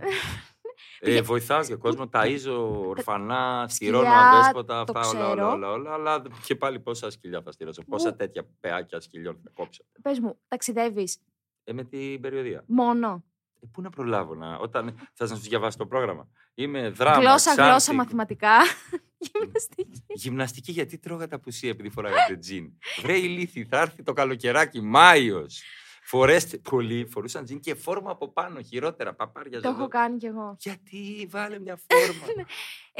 [1.00, 5.50] Ε, βοηθάω και κόσμο, ταΐζω ορφανά, στηρώνω Σκυλιά, αδέσποτα, το αυτά όλα, όλα, ξέρω.
[5.52, 8.16] όλα, όλα, αλλά και πάλι πόσα σκυλιά θα στηρώσω, πόσα Ου.
[8.16, 9.84] τέτοια πεάκια σκυλιών θα κόψω.
[10.02, 11.18] Πες μου, ταξιδεύεις;
[11.64, 12.64] Ε, με την περιοδία.
[12.66, 13.24] μόνο;
[13.60, 16.28] Ε, πού να προλάβω να, όταν θες να σου διαβάσει το πρόγραμμα.
[16.54, 18.50] Είμαι δράμα, γλώσσα, γλώσσα, ξάνθη, μαθηματικά.
[19.32, 20.02] Γυμναστική.
[20.06, 22.72] Γυμναστική, γιατί τρώγατε απουσία επειδή φοράγατε τζιν.
[23.02, 25.62] Βρε ηλίθι, θα έρθει το καλοκαιράκι, Μάιος.
[26.02, 26.58] Φορέστε.
[26.58, 29.78] Πολλοί φορούσαν τζιν και φόρμα από πάνω, χειρότερα, παπάρια Το εδώ.
[29.78, 30.56] έχω κάνει κι εγώ.
[30.58, 32.24] Γιατί βάλε μια φόρμα.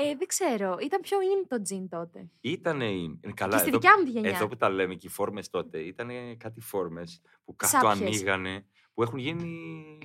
[0.00, 0.76] Ε, δεν ξέρω.
[0.82, 2.28] Ήταν πιο in το τζιν τότε.
[2.40, 2.84] Ήτανε.
[2.84, 4.30] είναι- Καλά, και στη εδώ, δικιά μου τη γενιά.
[4.30, 8.00] εδώ που τα λέμε και οι φόρμες τότε, ήταν κάτι φόρμες που κάτω Σάπιες.
[8.08, 9.98] ανοίγανε, που έχουν γίνει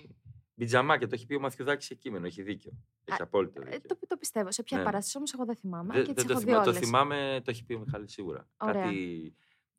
[0.64, 2.26] μπιτζαμά και το έχει πει ο Μαθιουδάκης σε κείμενο.
[2.26, 2.72] Έχει δίκιο.
[3.06, 3.82] Έχει Α, απόλυτο Ε, δίκιο.
[3.88, 4.52] το, το πιστεύω.
[4.52, 4.84] Σε ποια Ναι.
[4.84, 5.94] παράσταση όμως εγώ δεν θυμάμαι.
[5.94, 6.86] Δεν, και δεν τι το, έχω δει θυμάμαι, το όλες.
[6.88, 8.48] θυμάμαι, το έχει πει ο Μιχάλης σίγουρα.
[8.58, 8.84] Ωραία.
[8.84, 9.36] Κάτι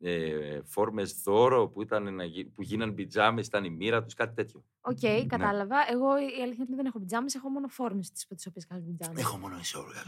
[0.06, 4.34] ε, φόρμες δώρο που, ήταν, να γι- που γίναν πιτζάμες, ήταν η μοίρα τους, κάτι
[4.34, 4.64] τέτοιο.
[4.80, 5.25] Οκ, Ναι.
[5.26, 5.76] κατάλαβα.
[5.90, 9.38] Εγώ η αλήθεια είναι ότι δεν έχω πιτζάμες, έχω μόνο φόρμες τις οποίες κάνω πιτζάμες.
[9.40, 10.02] μόνο ισόργα.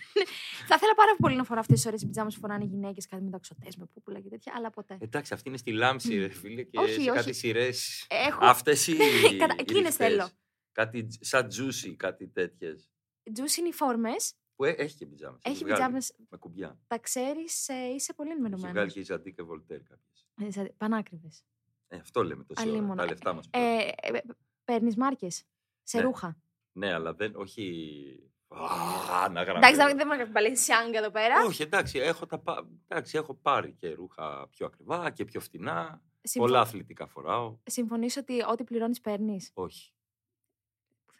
[0.68, 3.22] Θα ήθελα πάρα πολύ να φοράω αυτές τις ωραίες πιτζάμες που φοράνε οι γυναίκες, κάτι
[3.22, 4.96] μεταξωτές με πούπουλα και τέτοια, αλλά ποτέ.
[5.00, 7.10] Εντάξει, αυτή είναι στη λάμψη, ρε φίλε, και Όχι, σε όχι.
[7.10, 8.06] κάτι σειρές.
[8.08, 8.44] Έχω.
[8.44, 8.96] Αυτές οι,
[9.38, 9.94] Κατα- οι εκείνες ριχτές.
[10.08, 10.28] θέλω.
[10.72, 12.90] Κάτι τζ- σαν juicy, κάτι τέτοιες.
[13.32, 14.34] Τζούσι είναι οι φόρμες.
[14.56, 15.40] Που ε- έχει και πιτζάμες.
[15.44, 16.12] Έχει βγάλει πιτζάμες.
[16.28, 16.78] Με κουμπιά.
[16.86, 18.70] Τα ξέρεις, είσαι πολύ Έχει ενημερωμένος.
[18.72, 20.72] βγάλει και η Ζαντί και Βολτέρ κάποιες.
[20.76, 21.44] Πανάκριβες.
[21.88, 22.76] Ε, αυτό λέμε τόση ώρα.
[22.76, 22.96] Αλλήμον.
[22.96, 23.46] Τα λεφτά μας.
[23.46, 24.16] Ε, παίρνουν.
[24.28, 25.44] ε, Παίρνεις μάρκες
[25.82, 26.02] σε Ναι.
[26.02, 26.36] ρούχα.
[26.72, 28.30] Ναι, αλλά δεν, όχι...
[28.48, 29.58] Α, να γράφω.
[29.58, 31.44] Εντάξει, δεν δεν με κάνει σιάγκα εδώ πέρα.
[31.46, 36.02] Όχι, εντάξει έχω, τα, πα- εντάξει, έχω πάρει και ρούχα πιο ακριβά και πιο φτηνά.
[36.22, 37.58] Συμφω- Πολλά αθλητικά φοράω.
[37.64, 39.92] Συμφωνείς ότι ό,τι πληρώνεις παίρνεις; Όχι.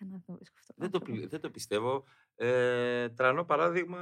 [0.03, 0.75] Πουθενά δεν το βρίσκω αυτό.
[0.77, 1.21] Δεν το, άνθρωπος.
[1.21, 2.05] πι- δεν το πιστεύω.
[2.35, 4.01] Ε, τρανό παράδειγμα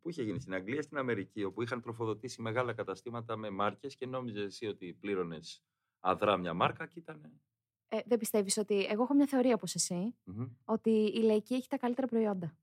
[0.00, 4.06] που είχε γίνει στην Αγγλία, στην Αμερική, όπου είχαν τροφοδοτήσει μεγάλα καταστήματα με μάρκες και
[4.06, 5.62] νόμιζες εσύ ότι πλήρωνες
[6.00, 7.40] αδρά μια μάρκα και ήταν.
[7.88, 8.84] Ε, δεν πιστεύεις ότι.
[8.84, 10.16] Εγώ έχω μια θεωρία όπως εσύ,
[10.64, 12.58] ότι η λαϊκή έχει τα καλύτερα προϊόντα.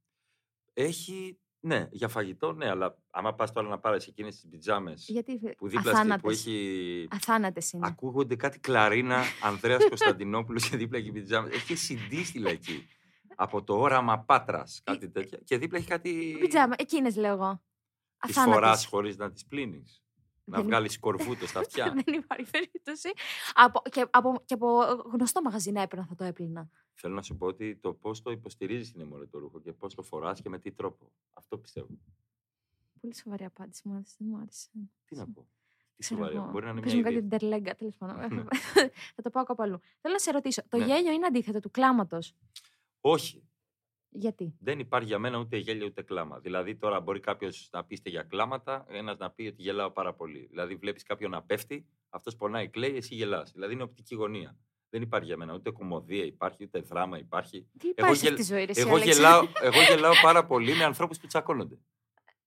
[0.73, 5.39] Έχει, ναι, για φαγητό, ναι, αλλά άμα πας τώρα να πάρεις εκείνες τις πιτζάμες Γιατί
[5.57, 6.39] που δίπλα στη, που αθάνατες.
[6.39, 7.87] έχει Αθάνατες είναι.
[7.87, 11.47] Ακούγονται κάτι κλαρίνα Ανδρέας Κωνσταντινόπουλος και δίπλα έχει πιτζάμα.
[11.51, 11.75] Έχει
[12.11, 12.87] CD στη λαϊκή.
[13.35, 15.39] Από το όραμα Πάτρας, κάτι τέτοια.
[15.43, 16.37] Και δίπλα έχει κάτι.
[16.39, 17.61] Πιτζάμα, εκείνες λέω εγώ.
[18.27, 18.85] Τι φοράς Αθάνατες.
[18.85, 20.03] χωρίς να τις πλύνεις.
[20.45, 21.93] Να Δεν- βγάλεις κορφούτο στα αυτιά.
[22.05, 23.09] Δεν υπάρχει περίπτωση.
[23.53, 24.67] Από, και, από, και από
[25.13, 26.69] γνωστό μαγαζί να έπαιρνα θα το έπλυνα.
[26.93, 29.95] Θέλω να σου πω ότι το πώς το υποστηρίζεις είναι μόνο το ρούχο και πώς
[29.95, 31.11] το φοράς και με τι τρόπο.
[31.33, 31.87] Αυτό πιστεύω.
[33.01, 34.15] Πολύ σοβαρή απάντηση μου άρεσε.
[34.19, 34.69] Δεν μου άρεσε.
[35.05, 35.47] Τι να πω.
[35.95, 36.35] Τι Ξέρω σοβαρή.
[36.37, 36.51] εγώ.
[36.51, 37.27] Μπορεί να είναι Πες μια μου κάτι ιδέα.
[37.39, 38.33] ντερλέγκα, τέλος πάντων.
[38.35, 38.43] Ναι.
[39.15, 39.79] θα το πάω κάπου αλλού.
[40.01, 40.61] Θέλω να σε ρωτήσω.
[40.69, 40.85] Το Ναι.
[40.85, 42.35] γέλιο είναι αντίθετο του κλάματος;
[43.01, 43.47] Όχι.
[44.15, 46.39] Γιατί; Δεν υπάρχει για μένα ούτε γέλιο ούτε κλάμα.
[46.39, 50.45] Δηλαδή, τώρα μπορεί κάποιος να πείστε για κλάματα, ένας να πει ότι γελάω πάρα πολύ.
[50.49, 53.51] Δηλαδή, βλέπεις κάποιον να πέφτει, αυτός πονάει, κλαίει, εσύ γελάς.
[53.51, 54.57] Δηλαδή, είναι οπτική γωνία.
[54.93, 57.67] Δεν υπάρχει για μένα ούτε κομμωδία υπάρχει, ούτε δράμα υπάρχει.
[57.79, 60.45] Τι υπάρχει σε γελ- αυτή τη ζωή, ρε, εσύ, Εγώ Αλέξη; γελάω, εγώ γελάω πάρα
[60.45, 61.77] πολύ με ανθρώπους που τσακώνονται.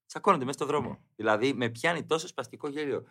[0.07, 0.73] Τσακώνονται μέσα στον Ναι.
[0.79, 0.99] δρόμο.
[1.17, 3.05] Δηλαδή, με πιάνει τόσο σπαστικό γέλιο.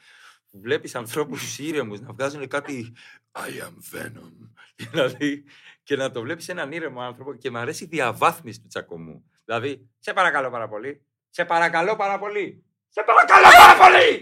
[0.52, 2.94] Βλέπεις ανθρώπους ήρεμους να βγάζουν κάτι.
[3.32, 4.32] I am Venom.
[4.92, 5.44] δηλαδή,
[5.84, 9.24] και να το βλέπεις έναν ήρεμο άνθρωπο και μου αρέσει η διαβάθμιση του τσακωμού.
[9.46, 11.06] Δηλαδή, σε παρακαλώ πάρα πολύ.
[11.30, 12.64] Σε παρακαλώ πάρα πολύ.
[12.90, 14.22] Σε παρακαλώ πάρα πολύ.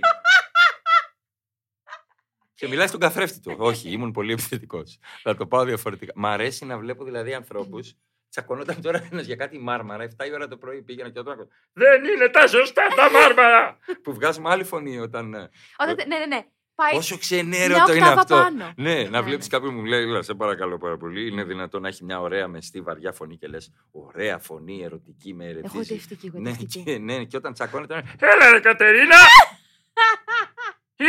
[2.55, 3.55] Και μιλάει στον καθρέφτη του.
[3.57, 4.97] Όχι, ήμουν πολύ επιθετικός.
[5.21, 6.11] Θα το πάω διαφορετικά.
[6.15, 7.93] Μ' αρέσει να βλέπω δηλαδή ανθρώπους.
[8.29, 10.03] Τσακωνόταν τώρα ένας για κάτι μάρμαρα.
[10.03, 11.47] 7 η ώρα το πρωί πήγαινα και όταν.
[11.73, 13.77] Δεν είναι τα σωστά τα μάρμαρα!
[14.03, 15.33] που βγάζουμε άλλη φωνή όταν.
[15.33, 16.45] ε, Όταν, ναι, ναι, ναι.
[16.75, 18.35] Πάει Πόσο μια ξενέρωτο είναι οκτάβα αυτό.
[18.35, 18.73] πάνω.
[18.77, 19.57] Ναι, να Ναι, βλέπεις ναι.
[19.57, 21.27] κάποιον που μου λέει, «Έλα, σε παρακαλώ πάρα πολύ.
[21.27, 25.43] Είναι δυνατόν να έχει μια ωραία μεστή βαριά φωνή και λες: Ωραία φωνή, ερωτική, με
[25.45, 25.77] Έχω ερετίζει.
[25.77, 26.83] γοητευτική, Ναι, γοητευτική.
[26.83, 27.93] και, ναι, και όταν τσακώνεται.
[27.93, 29.15] είναι, Έλα, ρε Κατερίνα!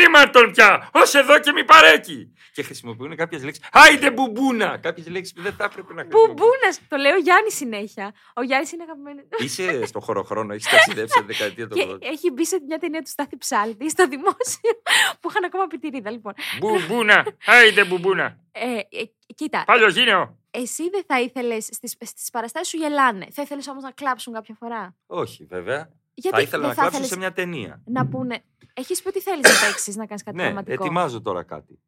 [0.06, 0.90] Ήμαρτον πια!
[0.94, 2.32] Ω εδώ και μη παρέκει!
[2.52, 3.64] Και χρησιμοποιούν κάποιες λέξεις.
[3.72, 4.76] Άιντε μπουμπούνα!
[4.78, 6.34] Κάποιες λέξεις που δεν θα έπρεπε να χρησιμοποιούν.
[6.36, 6.80] Μπουμπούνας!
[6.88, 8.12] Το λέει ο Γιάννη συνέχεια.
[8.34, 9.24] Ο Γιάννης είναι αγαπημένος.
[9.38, 11.98] Είσαι στο χωροχρόνο, έχεις ταξιδέψει τη δεκαετία του Και 80.
[12.00, 14.72] έχει μπει σε μια ταινία του Στάθη Ψάλτη στο δημόσιο
[15.20, 16.32] που είχαν ακόμα πιτηρίδα, λοιπόν.
[16.58, 17.26] Μπουμπούνα!
[17.46, 18.38] Άιντε μπουμπούνα!
[18.52, 19.04] Ε, ε,
[19.34, 20.38] κοίτα, Παλιογίνεο!
[20.50, 23.26] εσύ δεν θα ήθελες στις στις παραστάσεις σου γελάνε.
[23.32, 25.88] Θα ήθελες όμως να κλάψουν κάποια φορά; Όχι, βέβαια.
[26.14, 27.82] Γιατί θα ήθελα δεν να θα κλάψω ήθελες σε μια ταινία.
[27.86, 28.42] να πούνε.
[28.74, 30.82] Έχεις πει ότι θέλεις να παίξει, να κάνεις κάτι Ναι, δραματικό.
[30.84, 31.78] ετοιμάζω τώρα κάτι.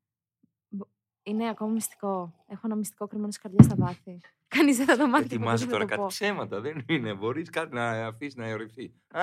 [1.22, 2.44] Είναι ακόμα μυστικό.
[2.48, 4.20] Έχω ένα μυστικό κρυμμένο στη καρδιά στα βάθη.
[4.56, 5.22] Κανείς δεν θα το μάθει.
[5.22, 6.06] ποτέ, Ετοιμάζω δεν τώρα θα το κάτι πω.
[6.06, 6.60] ψέματα.
[6.60, 7.14] Δεν είναι.
[7.14, 8.92] Μπορείς κάτι να αφήσεις να αιωρηθεί.
[9.10, 9.22] Α,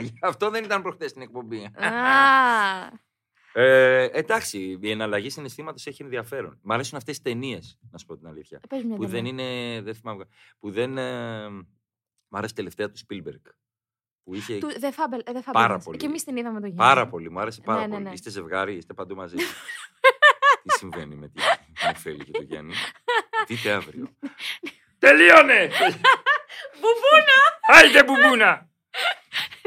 [0.00, 1.64] γι' αυτό δεν ήταν προχθέ στην εκπομπή.
[1.64, 1.88] Α,
[3.52, 6.58] Ε, εντάξει, η εναλλαγή συναισθήματος έχει ενδιαφέρον.
[6.62, 8.60] Μ' αρέσουν αυτές τι ταινίες, να σου πω την αλήθεια.
[8.68, 9.44] πες μια Που δεν ταινία.
[9.74, 9.80] είναι.
[9.82, 10.24] Δεν θυμάμαι.
[10.58, 10.98] Που δεν.
[10.98, 11.48] Ε,
[12.28, 13.42] μ' άρεσε τελευταία του Spielberg.
[14.28, 14.58] Που είχε.
[14.58, 15.82] Του- The Fable- The Πάρα Fablemans.
[15.84, 15.96] πολύ.
[15.98, 16.78] Και εμείς την είδαμε το γέννη.
[16.80, 18.04] Πάρα πολύ, μου άρεσε πάρα Ναι, ναι, πολύ.
[18.04, 18.10] ναι.
[18.12, 19.36] Είστε ζευγάρι, είστε παντού μαζί.
[20.62, 21.42] Τι συμβαίνει με την
[21.86, 22.74] Νεφέλη και το Γιάννη;
[23.46, 24.08] Δείτε αύριο.
[24.98, 25.68] Τελείωνε!
[26.74, 27.38] Μπουμπούνα!
[27.66, 28.68] Άιντε μπουμπούνα!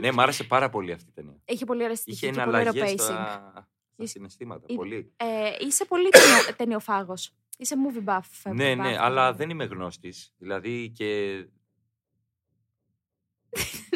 [0.02, 1.42] ναι, μου άρεσε πάρα πολύ αυτή η ταινία.
[1.46, 3.00] Έχει πολύ ωραία Είχε στοιχεία και πολύ ωραίο εναλλαγέ pacing.
[3.00, 3.14] στα,
[3.54, 4.66] στα Είσαι- συναισθήματα.
[4.70, 5.14] Ε, Πολύ.
[5.18, 7.34] Ε, είσαι πολύ ταινιο- ταινιοφάγος.
[7.58, 8.22] Είσαι movie buff.
[8.44, 9.38] ε, Ναι, buff, ναι, αλλά δηλαδή.
[9.38, 10.34] δεν είμαι γνώστης.
[10.38, 11.36] Δηλαδή και.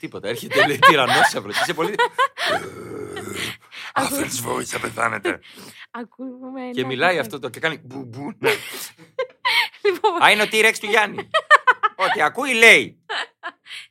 [0.00, 0.28] Τίποτα.
[0.28, 1.48] Έρχεται λέει τυρανόσαυρο.
[1.50, 1.94] Είσαι πολύ.
[3.94, 5.40] Άφερς voice, θα πεθάνετε.
[5.90, 7.20] Ακούμε Και ένα μιλάει τέτοιο.
[7.20, 8.34] αυτό το και κάνει μπουμπούνα.
[9.84, 11.16] Λοιπόν, Α, είναι ο T-Rex του Γιάννη.
[12.04, 13.04] Ό,τι ακούει λέει.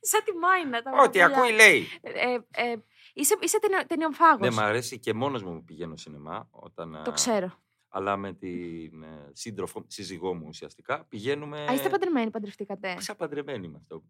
[0.01, 0.81] σαν τη Μάινα.
[0.81, 1.25] τα Ό,τι πουλιά.
[1.25, 1.87] ακούει λέει.
[2.01, 2.75] Ε, ε,
[3.13, 4.39] είσαι είσαι ταινιο- ταινιοφάγος.
[4.39, 6.47] Ναι, μ' αρέσει και μόνος μου πηγαίνω σινεμά.
[6.51, 7.51] Όταν, Το α, ξέρω.
[7.89, 11.65] Αλλά με την ε, σύντροφο, σύζυγό μου ουσιαστικά πηγαίνουμε.
[11.69, 14.03] Α, είστε παντρεμένοι, παντρευτήκατε; Ξαπαντρεμένοι με αυτό.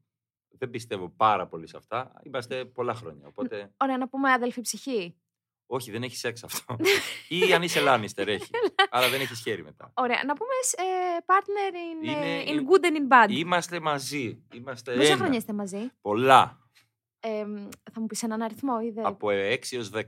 [0.49, 2.13] Δεν πιστεύω πάρα πολύ σε αυτά.
[2.23, 3.27] Είμαστε πολλά χρόνια.
[3.27, 3.71] Οπότε.
[3.77, 5.15] Ωραία, να πούμε αδελφή ψυχή.
[5.65, 6.75] όχι, δεν έχει σεξ αυτό.
[7.47, 8.49] Ή αν είσαι Λάνιστερ έχει.
[8.89, 9.91] αλλά δεν έχεις χέρι μετά.
[9.93, 10.49] Ωραία, να πούμε
[10.89, 13.31] ε, partner in, ε, Είναι- in good and in bad.
[13.31, 14.43] Είμαστε μαζί.
[14.53, 15.17] Είμαστε Πόσα ένα.
[15.17, 16.59] χρόνια είστε μαζί; Πολλά.
[17.19, 17.45] Ε,
[17.93, 20.01] θα μου πεις έναν αριθμό ή δεν; Από 6 έως 10.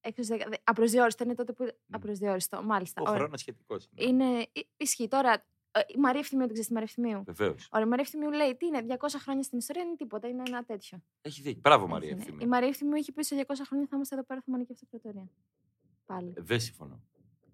[0.00, 1.68] Έξω στις δέκα- δε- Απροσδιόριστο είναι τότε που.
[1.90, 3.00] Απροσδιόριστο, μάλιστα.
[3.02, 3.18] Ο Ωραία.
[3.20, 3.88] χρόνος σχετικός.
[3.94, 4.24] Είναι.
[4.40, 5.44] ε, Ισχύει τώρα.
[5.72, 7.68] Ε, Η Μαρία Ευθυμίου, δεν ξέρεις τη Μαρία Ευθυμίου; Βεβαίως.
[7.70, 10.64] Ωραία, η Μαρία Ευθυμίου λέει τι είναι, 200 χρόνια στην ιστορία είναι τίποτα, είναι ένα
[10.64, 11.02] τέτοιο.
[11.20, 11.60] Έχει δίκιο.
[11.60, 12.08] Μπράβο, Μαρία.
[12.10, 12.30] Έτσι είναι.
[12.30, 12.44] Ευθύμη.
[12.44, 14.72] Η Μαρία Ευθυμίου έχει πει σε 200 χρόνια θα είμαστε εδώ πέρα, θα είμαι και
[14.72, 15.28] αυτοκρατορία.
[16.06, 16.32] Πάλι.
[16.36, 17.02] Ε, Δεν συμφωνώ.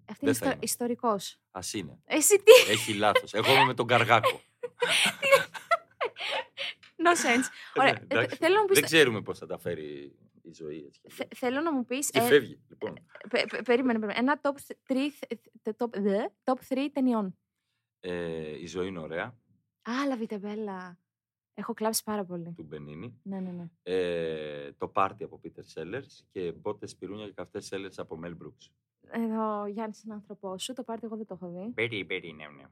[0.09, 0.55] Αυτή είναι θα είμαι.
[0.61, 1.39] ιστορικός.
[1.51, 1.99] Α είναι.
[2.05, 3.33] Εσύ τι, Έχει λάθος.
[3.33, 4.41] Εγώ είμαι με τον Καργάκο.
[7.05, 7.47] no sense.
[7.75, 8.35] Ωραία, Ναι, ε, εντάξει.
[8.35, 11.01] θέλω να μου πεις- Δεν ξέρουμε πώς θα τα φέρει η ζωή έτσι.
[11.09, 12.09] Θε- θέλω να μου πεις.
[12.09, 13.05] Και φεύγει, λοιπόν.
[13.29, 13.63] περίμενε,
[13.99, 14.13] περίμενε.
[14.15, 14.53] Ένα top
[14.87, 15.09] 3,
[15.77, 17.37] top, δε, top 3 ταινιών.
[18.07, 19.37] Ε, η ζωή είναι ωραία,
[19.81, 20.99] Α, Λαβίτε Μπέλα.
[21.53, 22.53] Έχω κλάψει πάρα πολύ.
[22.55, 23.19] του Μπενίνη.
[23.23, 23.69] Ναι, ναι, ναι.
[23.83, 28.69] Ε, το πάρτι από Peter Sellers και μπότες πυρούνια και καυτές Sellers από Mel Brooks.
[29.11, 30.73] Εδώ ο Γιάννης είναι άνθρωπός σου.
[30.73, 31.71] Το πάρτι εγώ δεν το έχω δει.
[31.73, 32.63] Περί, περί, ναι, ναι.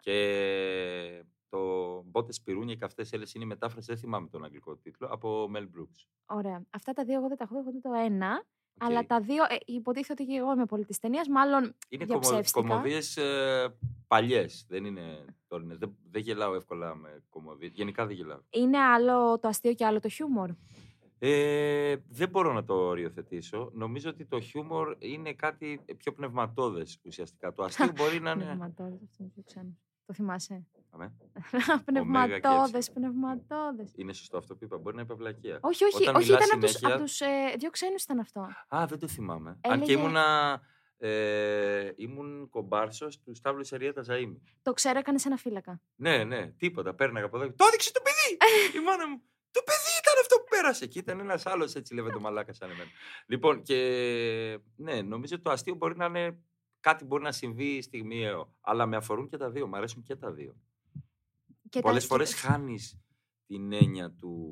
[0.00, 5.08] Και το μπότες πυρούνια και καυτές Sellers είναι η μετάφραση, δεν θυμάμαι τον αγγλικό τίτλο,
[5.10, 6.06] από Mel Brooks.
[6.26, 6.64] Ωραία.
[6.70, 7.60] Αυτά τα δύο εγώ δεν τα έχω δει.
[7.60, 8.44] Έχω δει το ένα.
[8.80, 8.88] Οκ.
[8.88, 11.28] Αλλά τα δύο ε, υποτίθεται ότι και εγώ είμαι πολύ της ταινίας.
[11.28, 12.60] Μάλλον Είναι διαψεύστηκα.
[12.60, 14.66] κομμωδίες ε, παλιές.
[14.68, 15.78] Δεν είναι τωρινές.
[15.78, 17.72] Δεν, δεν γελάω εύκολα με κωμωδίες.
[17.74, 18.40] Γενικά δεν γελάω.
[18.50, 20.50] είναι άλλο το αστείο και άλλο το χιούμορ.
[21.18, 23.70] Ε, δεν μπορώ να το οριοθετήσω.
[23.74, 27.52] Νομίζω ότι το χιούμορ είναι κάτι πιο πνευματώδες ουσιαστικά.
[27.52, 28.44] Το αστείο μπορεί να είναι.
[28.54, 29.76] Πνευματώδες, αυτό είναι πιο ξένο.
[30.06, 31.12] Το θυμάσαι; Αμέ.
[31.84, 32.92] πνευματώδες, έψη.
[32.92, 33.92] πνευματώδες.
[33.96, 34.76] Είναι σωστό αυτό που είπα.
[34.78, 35.58] Μπορεί να είπε βλακεία.
[35.62, 38.18] Όχι, όχι, Όταν όχι μιλάς ήταν από τους, συνέχεια- από τους ε, δύο ξένους ήταν
[38.18, 38.40] αυτό.
[38.68, 39.50] Α, δεν το θυμάμαι.
[39.50, 40.60] Αν και Έλεγε- ήμουνα.
[40.98, 44.36] Ε, ήμουν κομπάρσος του Σταύλου Σεριέτα Ζαΐμι.
[44.62, 45.80] Το ξέρω, έκανες ένα φύλακα.
[45.96, 46.94] Ναι, ναι, τίποτα.
[46.94, 47.52] Πέρναγα από εδώ.
[47.52, 48.36] Το έδειξε το παιδί!
[48.80, 49.22] Η μάνα μου.
[49.50, 50.86] Το παιδί ήταν αυτό που πέρασε.
[50.86, 52.90] Και ήταν ένας άλλος έτσι λέμε το μαλάκα σαν εμένα.
[53.26, 53.78] Λοιπόν, και
[54.76, 56.38] ναι, νομίζω το αστείο μπορεί να είναι
[56.80, 58.54] κάτι μπορεί να συμβεί στιγμιαίο.
[58.60, 59.66] Αλλά με αφορούν και τα δύο.
[59.66, 60.56] Μ' αρέσουν και τα δύο.
[61.76, 62.98] Και Πολλές τα- φορές και- χάνεις
[63.46, 64.50] την έννοια του,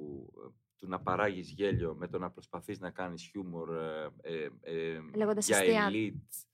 [0.77, 5.47] του να παράγεις γέλιο με το να προσπαθείς να κάνεις χιούμορ ε, ε, ε, Λέγοντας
[5.47, 5.89] για αστεία.
[5.91, 6.47] elite,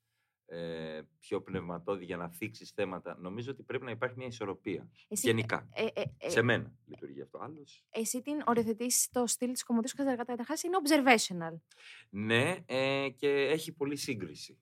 [0.46, 3.16] ε, πιο πνευματώδη για να θίξεις θέματα.
[3.20, 4.90] Νομίζω ότι πρέπει να υπάρχει μια ισορροπία.
[5.08, 5.68] Εσύ, Γενικά.
[5.72, 7.38] ε, ε, ε, Σε μένα λειτουργεί αυτό.
[7.38, 11.60] Άλλος, εσύ την οριοθετείς στο στυλ της κομμωτής που καταρχάς είναι observational.
[12.10, 14.58] ναι, ε, και έχει πολύ σύγκριση.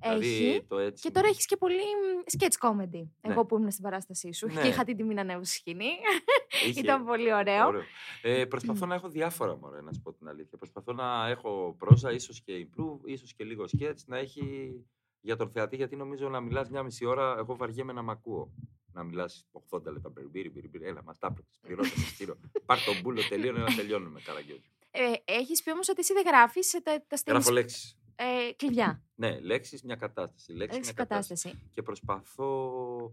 [0.00, 0.18] Έχει.
[0.18, 3.08] Δηλαδή, το έτσι, Και τώρα έχεις και πολύ μ, sketch comedy.
[3.20, 3.44] Εγώ Ναι.
[3.44, 4.62] που ήμουν στην παράστασή σου Ναι.
[4.62, 5.90] και είχα την τιμή να ανέβω στη σκηνή.
[6.66, 7.66] είχε- Ήταν πολύ ωραίο.
[7.66, 7.82] Ωραίο.
[8.22, 10.58] Ε, προσπαθώ να έχω διάφορα μωρέ, να σου πω την αλήθεια.
[10.58, 14.72] Προσπαθώ να έχω πρόζα, ίσως και improve, ίσως και λίγο sketch, να έχει
[15.20, 18.52] για τον θεατή, γιατί νομίζω να μιλάς μια μισή ώρα, εγώ βαριέμαι να μ' ακούω.
[18.92, 22.36] Να μιλάς 80 λεπτά, μπιρμπίρι, μπιρμπίρι, έλα, μας τα έπρεπες, πληρώτα, με στήρο.
[22.64, 24.70] Πάρ' τον μπούλο, τελείωνε να τελειώνουμε, καραγκιόζη.
[24.90, 27.98] Ε, έχεις πει όμως ότι εσύ δεν γράφεις ε, τα, τα Γράφω στυλ λέξεις.
[28.16, 29.02] Ε, κλειδιά.
[29.14, 30.52] Ναι, λέξεις, μια κατάσταση.
[30.52, 31.42] Λέξεις, Έχεις μια κατάσταση.
[31.48, 31.70] κατάσταση.
[31.74, 33.12] Και προσπαθώ...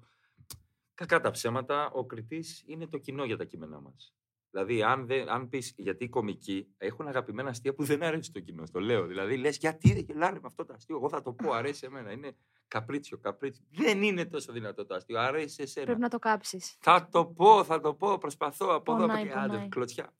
[0.94, 4.16] Κακά τα ψέματα, ο κριτής είναι το κοινό για τα κείμενά μας.
[4.52, 8.40] Δηλαδή, αν, δεν, αν πεις, γιατί οι κομικοί έχουν αγαπημένα αστεία που δεν αρέσει στο
[8.40, 8.64] κοινό.
[8.72, 9.06] Το λέω.
[9.06, 10.96] Δηλαδή, λες, γιατί δεν γελάνε με αυτό το αστείο.
[10.96, 12.12] Εγώ θα το πω, αρέσει σε μένα.
[12.12, 12.36] Είναι
[12.68, 13.66] καπρίτσιο, καπρίτσιο.
[13.72, 15.20] Δεν είναι τόσο δυνατό το αστείο.
[15.20, 15.86] Αρέσει σε σένα.
[15.86, 16.78] Πρέπει να το κάψεις.
[16.80, 18.18] Θα το πω, θα το πω.
[18.18, 19.34] Προσπαθώ από εδώ, από Πονάει, εκεί.
[19.38, 19.70] Άντε, πονάει.
[19.70, 20.14] κλωτσιά.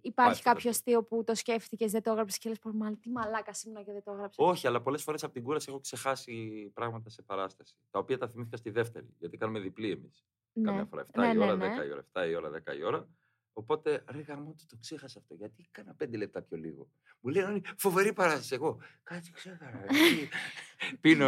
[0.00, 0.68] Υπάρχει Πάει, κάποιο φανταστείτε.
[0.68, 3.92] αστείο που το σκέφτηκες, δεν το έγραψες και λες: Πω, μάλλον τι μαλάκα ήμουν και
[3.92, 4.44] δεν το έγραψα.
[4.44, 7.74] Όχι, αλλά πολλές φορές από την κούραση έχω ξεχάσει πράγματα σε παράσταση.
[7.90, 9.14] Τα οποία τα θυμήθηκα στη δεύτερη.
[9.18, 10.24] Γιατί κάνουμε διπλή εμείς.
[10.52, 10.64] ναι.
[10.64, 11.74] Καμιά φορά 7 Ναι, η ναι, ώρα, ναι.
[11.80, 13.08] 10 η ώρα, 7 η ώρα, 10 η ώρα.
[13.52, 15.34] Οπότε, ρε γαμό, το ξέχασα αυτό.
[15.34, 16.88] Γιατί έκανα πέντε λεπτά πιο λίγο.
[17.20, 18.54] Μου λέει, «Όνει, φοβερή παράσταση.
[18.54, 19.78] Εγώ, κάτι ξέχασα.
[19.86, 20.28] τι-
[21.00, 21.26] πίνω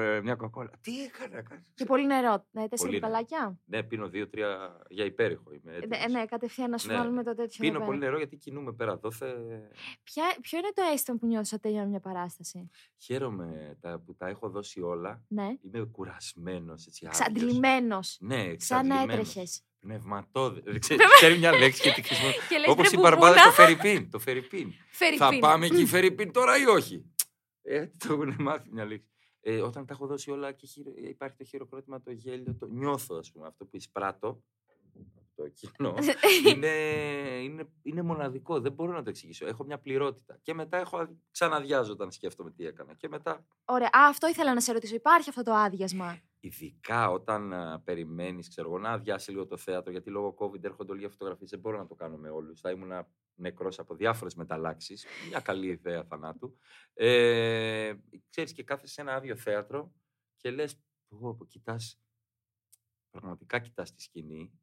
[0.00, 0.70] ε, μια κοκόλα.
[0.80, 1.64] Τι έκανα, κάτι.
[1.74, 2.46] Και πολύ νερό.
[2.50, 3.12] Ναι, τέσσερα Πολύ νερό.
[3.12, 3.58] μπουκαλάκια.
[3.64, 5.52] Ναι, πίνω δύο-τρία για υπέρηχο.
[5.52, 6.06] Είμαι Ε, έτοιμος.
[6.12, 6.94] Ναι, κατευθείαν να σου Ναι.
[6.96, 7.56] βάλουμε το τέτοιο.
[7.64, 8.10] Πίνω εδώ πολύ πέρα.
[8.10, 9.34] νερό γιατί κινούμε πέρα δόθε.
[10.02, 14.26] Ποια, ποιο είναι το αίσθημα που νιώθεις όταν τελειώνει μια παράσταση; Χαίρομαι τα, που τα
[14.28, 15.22] έχω δώσει όλα.
[15.28, 15.48] Ναι.
[15.60, 17.22] Είμαι κουρασμένος, έτσι άδειος.
[17.22, 17.98] Ξαντλημένο.
[18.18, 19.02] Ναι, Σαν να εξαντλημένος.
[19.28, 19.62] έτρεχες.
[19.84, 20.60] Πνευματόδε.
[20.64, 22.40] Δεν ξέρω, ξέρει μια λέξη και τη χρησιμοποιώ.
[22.48, 24.10] Και λες, Όπως «Ρε η μπαρμπάδα μπουμπούνα, στο Φερρυπίν.
[24.10, 24.70] Το Φερρυπίν.
[24.70, 25.40] Θα Φερρυπίν».
[25.40, 27.04] πάμε εκεί Φερρυπίν τώρα ή όχι;
[27.62, 29.08] Ε, το έχουν μάθει μια λέξη.
[29.40, 33.16] Ε, όταν τα έχω δώσει όλα και χειρο- υπάρχει το χειροκρότημα, το γέλιο, το νιώθω,
[33.16, 34.42] ας πούμε, αυτό που εισπράττω,
[35.36, 35.94] το κοινό,
[36.48, 36.68] είναι,
[37.42, 38.60] είναι, είναι μοναδικό.
[38.60, 39.46] Δεν μπορώ να το εξηγήσω.
[39.46, 40.38] Έχω μια πληρότητα.
[40.42, 42.94] Και μετά έχω αδ- ξαναδιάζω όταν σκέφτομαι τι έκανα.
[42.94, 43.86] Και μετά, Ωραία.
[43.92, 44.94] Α, αυτό ήθελα να σε ρωτήσω.
[44.94, 49.90] Υπάρχει αυτό το άδειασμα; Ειδικά όταν α, περιμένεις, ξέρω εγώ, να αδειάσει λίγο το θέατρο,
[49.90, 52.60] γιατί λόγω COVID έρχονται όλοι για φωτογραφίες, δεν μπορώ να το κάνω με όλους.
[52.60, 55.06] Θα ήμουν νεκρός από διάφορες μεταλλάξεις.
[55.28, 56.56] Μια καλή ιδέα θανάτου.
[56.92, 57.94] Ε,
[58.28, 59.94] ξέρεις και κάθεσαι σε ένα άδειο θέατρο
[60.36, 62.00] και λες, πω, πω, κοιτάς,
[63.10, 64.60] πραγματικά κοιτάς τη σκηνή,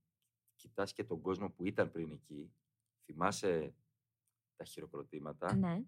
[0.55, 2.53] κοιτάς και τον κόσμο που ήταν πριν εκεί,
[3.03, 3.75] θυμάσαι
[4.55, 5.81] τα χειροκροτήματα; Ναι.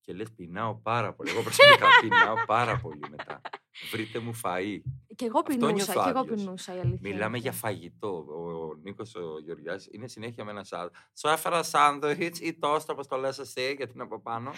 [0.00, 1.30] και λες πεινάω πάρα πολύ.
[1.30, 3.40] Εγώ προσωπικά πεινάω πάρα πολύ μετά.
[3.90, 4.82] Vrita Mufai.
[5.16, 5.72] Και εγώ Αυτό πεινούσα.
[5.74, 6.42] νιώθω Και εγώ άδειος.
[6.42, 6.98] πεινούσα, η αλήθεια.
[7.10, 7.60] Μιλάμε είναι για αυτή.
[7.62, 8.08] φαγητό.
[8.16, 10.94] Ο Νίκος ο Γεωργιάς είναι συνέχεια με ένα σάντουιτ.
[11.14, 14.50] Σου έφερα σάντουιτς ή τόστο, όπως το λες εσύ, γιατί είναι από πάνω.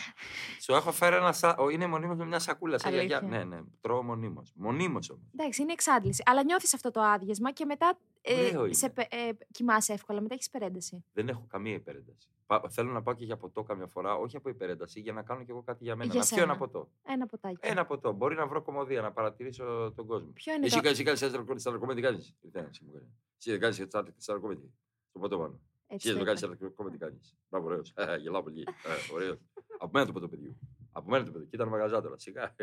[0.60, 1.70] Σου έχω φέρει ένα σάντουιτ.
[1.72, 2.78] Είναι μονίμως με μια σακούλα.
[2.78, 3.16] Σαν γιαγιά.
[3.18, 3.38] Αλήθεια.
[3.38, 4.52] Ναι, ναι, τρώω μονίμως.
[4.56, 5.24] Μονίμως όμως.
[5.34, 6.22] Εντάξει, είναι εξάντληση.
[6.26, 7.98] Αλλά νιώθεις αυτό το άδειασμα και μετά
[8.30, 8.94] Ωραίο ε, σε, είναι.
[8.94, 10.20] πε- ε, κοιμάσαι εύκολα.
[10.20, 11.04] Μετά έχεις περένταση.
[11.12, 12.28] Δεν έχω καμία υπερένταση.
[12.46, 15.44] Πα- θέλω να πάω και για ποτό καμιά φορά, όχι από υπερένταση, για να κάνω
[15.44, 16.10] κι εγώ κάτι για μένα.
[16.12, 16.58] Για να πιω ένα σένα.
[16.58, 16.88] ποτό.
[17.02, 17.56] Ένα ποτάκι.
[17.60, 18.12] Ένα ποτό.
[18.12, 20.32] Μπορεί να βρω κομμωδία, να παρατηρήσω τον κόσμο.
[20.46, 20.82] Ποιο είναι Εσύ το.
[20.82, 22.34] κάνεις, εσύ κάνεις stand-up comedy, κάνεις.
[22.40, 23.08] Τι κάνεις, μου κάνεις.
[23.38, 23.82] Εσύ δεν κάνεις
[24.24, 24.68] stand-up comedy.
[25.08, 25.60] Στο ποτό πάνω.
[25.86, 26.74] Έτσι Εσύ το δεν κάνεις είπα.
[26.76, 27.36] stand-up comedy, κάνεις.
[27.48, 27.92] Μπράβο, ωραίος.
[27.96, 28.60] Ε, Γελάω πολύ.
[28.60, 29.38] Ε, Ωραίος.
[29.78, 30.58] Από μένα το ποτό παιδιού.
[30.92, 31.46] Από μένα το παιδί.
[31.46, 32.54] Κοίτα μαγαζά τώρα, σιγά.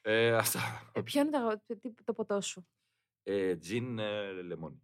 [0.00, 0.90] Ε, Αυτά.
[0.94, 2.66] Ε, Ποιο είναι το, τι- το ποτό σου;
[3.22, 4.80] Ε, Τζιν ε, λεμόνι.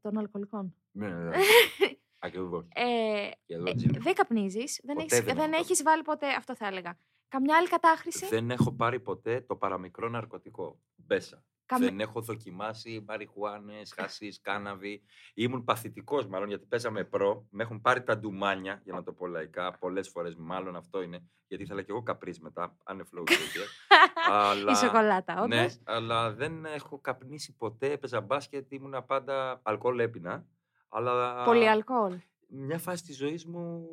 [0.00, 0.74] των αλκοολικών.
[0.90, 1.36] Ναι, ναι, ναι.
[2.18, 2.66] Ακριβώς.
[2.74, 4.02] Ε, Και εδώ ε, τζιν.
[4.02, 4.80] δεν καπνίζεις.
[4.84, 6.28] Δεν, Ποτέ έχεις, δεν δεν έχω έχεις βάλει ποτέ.
[6.28, 6.98] Αυτό θα έλεγα.
[7.28, 10.80] Καμιά άλλη κατάχρηση; Δεν έχω πάρει ποτέ το παραμικρό ναρκωτικό.
[10.94, 11.44] Μπέσα.
[11.66, 15.02] Καμ- Δεν έχω δοκιμάσει μαριχουάνες, χασίς, κάναβη.
[15.34, 17.46] Ήμουν παθητικός μάλλον γιατί παίζαμε προ.
[17.50, 20.34] Με έχουν πάρει τα ντουμάνια, για να το πω λαϊκά, πολλές φορές.
[20.36, 21.28] Μάλλον αυτό είναι.
[21.46, 22.76] Γιατί ήθελα και εγώ καπρί μετά.
[22.84, 23.24] Άνεφλο
[24.30, 24.70] αλλά...
[24.70, 25.48] Η σοκολάτα, όντως.
[25.48, 27.90] Ναι, αλλά δεν έχω καπνίσει ποτέ.
[27.90, 30.46] Έπαιζα μπάσκετ, ήμουνα πάντα αλκοόλ έπινα.
[30.88, 32.18] Αλλά Πολύ αλκοόλ.
[32.48, 33.88] Μια φάση της ζωής μου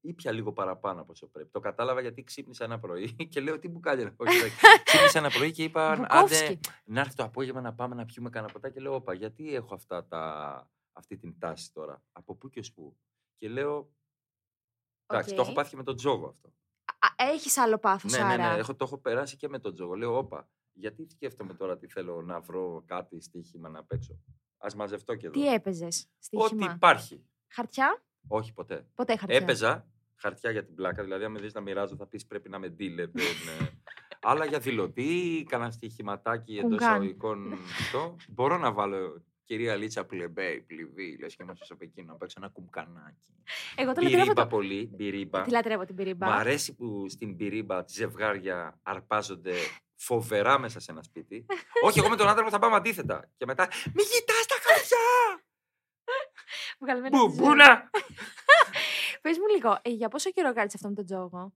[0.00, 1.50] ήπια λίγο παραπάνω από όσο πρέπει.
[1.50, 4.24] Το κατάλαβα γιατί ξύπνησα ένα πρωί και λέω τι μπουκάλια να πω.
[4.84, 6.60] ξύπνησα ένα πρωί και είπα άντε Μπουκόφσκι.
[6.84, 9.74] να έρθει το απόγευμα να πάμε να πιούμε κανένα ποτά και λέω όπα γιατί έχω
[9.74, 12.02] αυτά τα, αυτή την τάση τώρα.
[12.12, 12.96] Από πού και ως πού.
[13.36, 13.90] Και λέω
[15.06, 15.56] εντάξει το έχω Οκ.
[15.56, 16.52] πάθει και με τον τζόγο αυτό.
[17.16, 18.52] Έχεις άλλο πάθος, Ναι, ναι, άρα.
[18.52, 19.94] ναι, έχω, το έχω περάσει και με τον τζόγο.
[19.94, 24.18] Λέω όπα γιατί σκέφτομαι τώρα τι θέλω να βρω κάτι στοίχημα να παίξω.
[24.58, 25.40] Ας μαζευτώ και εδώ.
[25.40, 27.24] Τι έπαιζες Ό,τι στοίχημα; υπάρχει.
[27.56, 28.86] Χαρτιά; Όχι ποτέ.
[28.94, 29.36] Ποτέ χαρτιά.
[29.36, 31.02] Έπαιζα χαρτιά για την πλάκα.
[31.02, 33.08] Δηλαδή, αν με δεις να μοιράζω, θα πεις πρέπει να είμαι dealer.
[33.12, 33.24] δεν,
[33.60, 33.70] ε.
[34.22, 36.88] Αλλά για δηλωτή, κανένα στοιχηματάκι εντός Κουγκάν.
[36.88, 37.52] εισαγωγικών.
[37.52, 38.16] αυτό.
[38.34, 42.48] Μπορώ να βάλω κυρία Λίτσα πλεμπέ, πληβή, λες και είμαστε από εκείνο να παίξω ένα
[42.48, 43.34] κουμκανάκι.
[43.76, 44.22] Εγώ το λατρεύω.
[44.22, 44.48] Πυρίμπα Το...
[44.48, 45.42] πολύ, πυρίμπα.
[45.42, 46.26] Τη λατρεύω την πυρίμπα.
[46.26, 49.54] Μ' αρέσει που στην πυρίμπα ζευγάρια αρπάζονται
[49.94, 51.46] φοβερά μέσα σε ένα σπίτι.
[51.86, 53.30] Όχι, εγώ με τον άντρα μου θα πάμε αντίθετα.
[53.36, 55.06] Και μετά, μη κοιτάς τα χαρτιά!
[56.78, 57.34] Βγαλμένα της ζωής.
[57.36, 57.90] Μπουμπούνα!
[59.22, 61.52] Πες μου λίγο, ε, για πόσο καιρό κάτσε αυτό με τον τζόγο;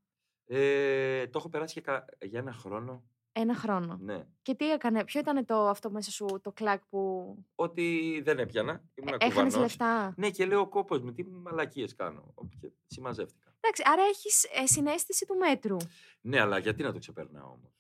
[0.46, 3.04] Ε, το έχω περάσει και κα- για ένα χρόνο.
[3.33, 3.96] Ένα χρόνο.
[4.00, 4.26] Ναι.
[4.42, 7.35] Και τι έκανε, ποιο ήταν το αυτό μέσα σου, το κλακ που.
[7.54, 8.85] Ότι δεν έπιανα.
[8.94, 9.56] Ήμουν Έχανες κουβανός.
[9.56, 10.14] λεφτά.
[10.16, 12.35] Ναι, και λέω κόπος μου, τι μαλακίες κάνω.
[12.61, 13.54] Και συμμαζεύτηκα.
[13.61, 15.76] Εντάξει, άρα έχεις συνέστηση του μέτρου.
[16.20, 17.72] Ναι, αλλά γιατί να το ξεπερνάω όμως;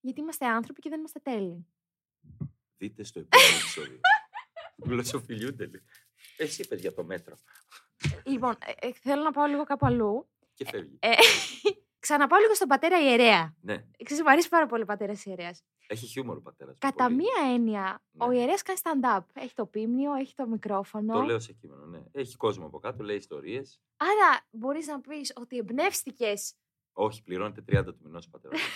[0.00, 1.66] Γιατί είμαστε άνθρωποι και δεν είμαστε τέλειοι.
[2.76, 4.00] Δείτε στο επόμενο επεισόδιο.
[4.88, 5.70] Γλωσσοφιλιούνται.
[6.38, 6.48] Λέει.
[6.48, 7.34] Εσύ είπες για το μέτρο.
[8.24, 10.28] λοιπόν, ε, ε, θέλω να πάω λίγο κάπου αλλού.
[10.54, 10.96] Και φεύγει.
[11.00, 11.10] Ε,
[12.04, 13.54] ξαναπάω λίγο στον πατέρα ιερέα.
[13.60, 15.62] ναι, Ξέρεις, μου αρέσει πάρα πολύ ο πατέρας ιερέας.
[15.86, 16.76] έχει χιούμορ ο πατέρας.
[16.78, 18.36] Κατά μία έννοια, ο Ναι.
[18.38, 19.20] ιερέας κάνει stand-up.
[19.32, 21.12] Έχει το πίμνιο, έχει το μικρόφωνο.
[21.14, 22.02] Το λέω σε κείμενο, ναι.
[22.12, 23.80] Έχει κόσμο από κάτω, λέει ιστορίες.
[23.96, 26.54] Άρα μπορείς να πεις ότι εμπνεύστηκες.
[26.92, 28.60] Όχι, πληρώνεται 30 του μηνός ο πατέρας.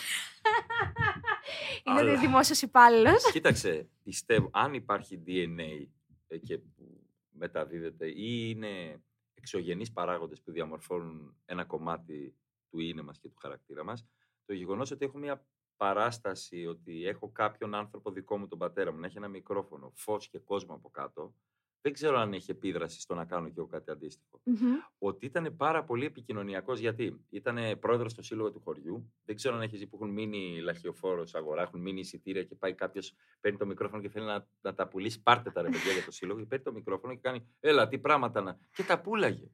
[1.85, 3.31] Είναι Αλλά- ότι δημόσιος υπάλληλος.
[3.33, 5.89] Κοίταξε, πιστεύω, αν υπάρχει DNA
[6.29, 6.98] ε, και που
[7.39, 9.03] μεταδίδεται ή είναι
[9.35, 12.37] εξωγενείς παράγοντες που διαμορφώνουν ένα κομμάτι
[12.69, 14.07] του είναι μας και του χαρακτήρα μας,
[14.45, 15.47] το γεγονός ότι έχω μια
[15.77, 20.29] παράσταση, ότι έχω κάποιον άνθρωπο δικό μου, τον πατέρα μου, να έχει ένα μικρόφωνο, φως
[20.29, 21.35] και κόσμο από κάτω,
[21.81, 24.41] δεν ξέρω αν έχει επίδραση στο να κάνω και εγώ κάτι αντίστοιχο.
[24.45, 24.57] Μμμ.
[24.99, 29.13] Ότι ήταν πάρα πολύ επικοινωνιακός γιατί ήταν πρόεδρος στο σύλλογο του χωριού.
[29.25, 32.75] Δεν ξέρω αν έχει δει που έχουν μείνει λαχιοφόρος αγορά, έχουν μείνει εισιτήρια και πάει
[32.75, 35.23] κάποιος, παίρνει το μικρόφωνο και θέλει να, να τα πουλήσει.
[35.23, 36.39] Πάρτε τα ρε παιδιά για το σύλλογο.
[36.41, 38.59] Και παίρνει το μικρόφωνο και κάνει, Έλα, τι πράγματα να.
[38.73, 39.51] Και τα πούλαγε.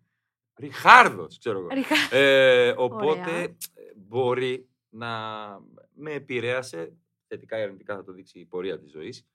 [0.58, 1.68] Ριχάρδος, ξέρω εγώ.
[1.68, 3.38] Ριχα- Ε, οπότε Ωραία.
[3.38, 3.54] ε,
[3.96, 5.08] μπορεί να
[5.94, 9.26] με επηρέασε, θετικά ή αρνητικά θα το δείξει η πορεία της ζωής,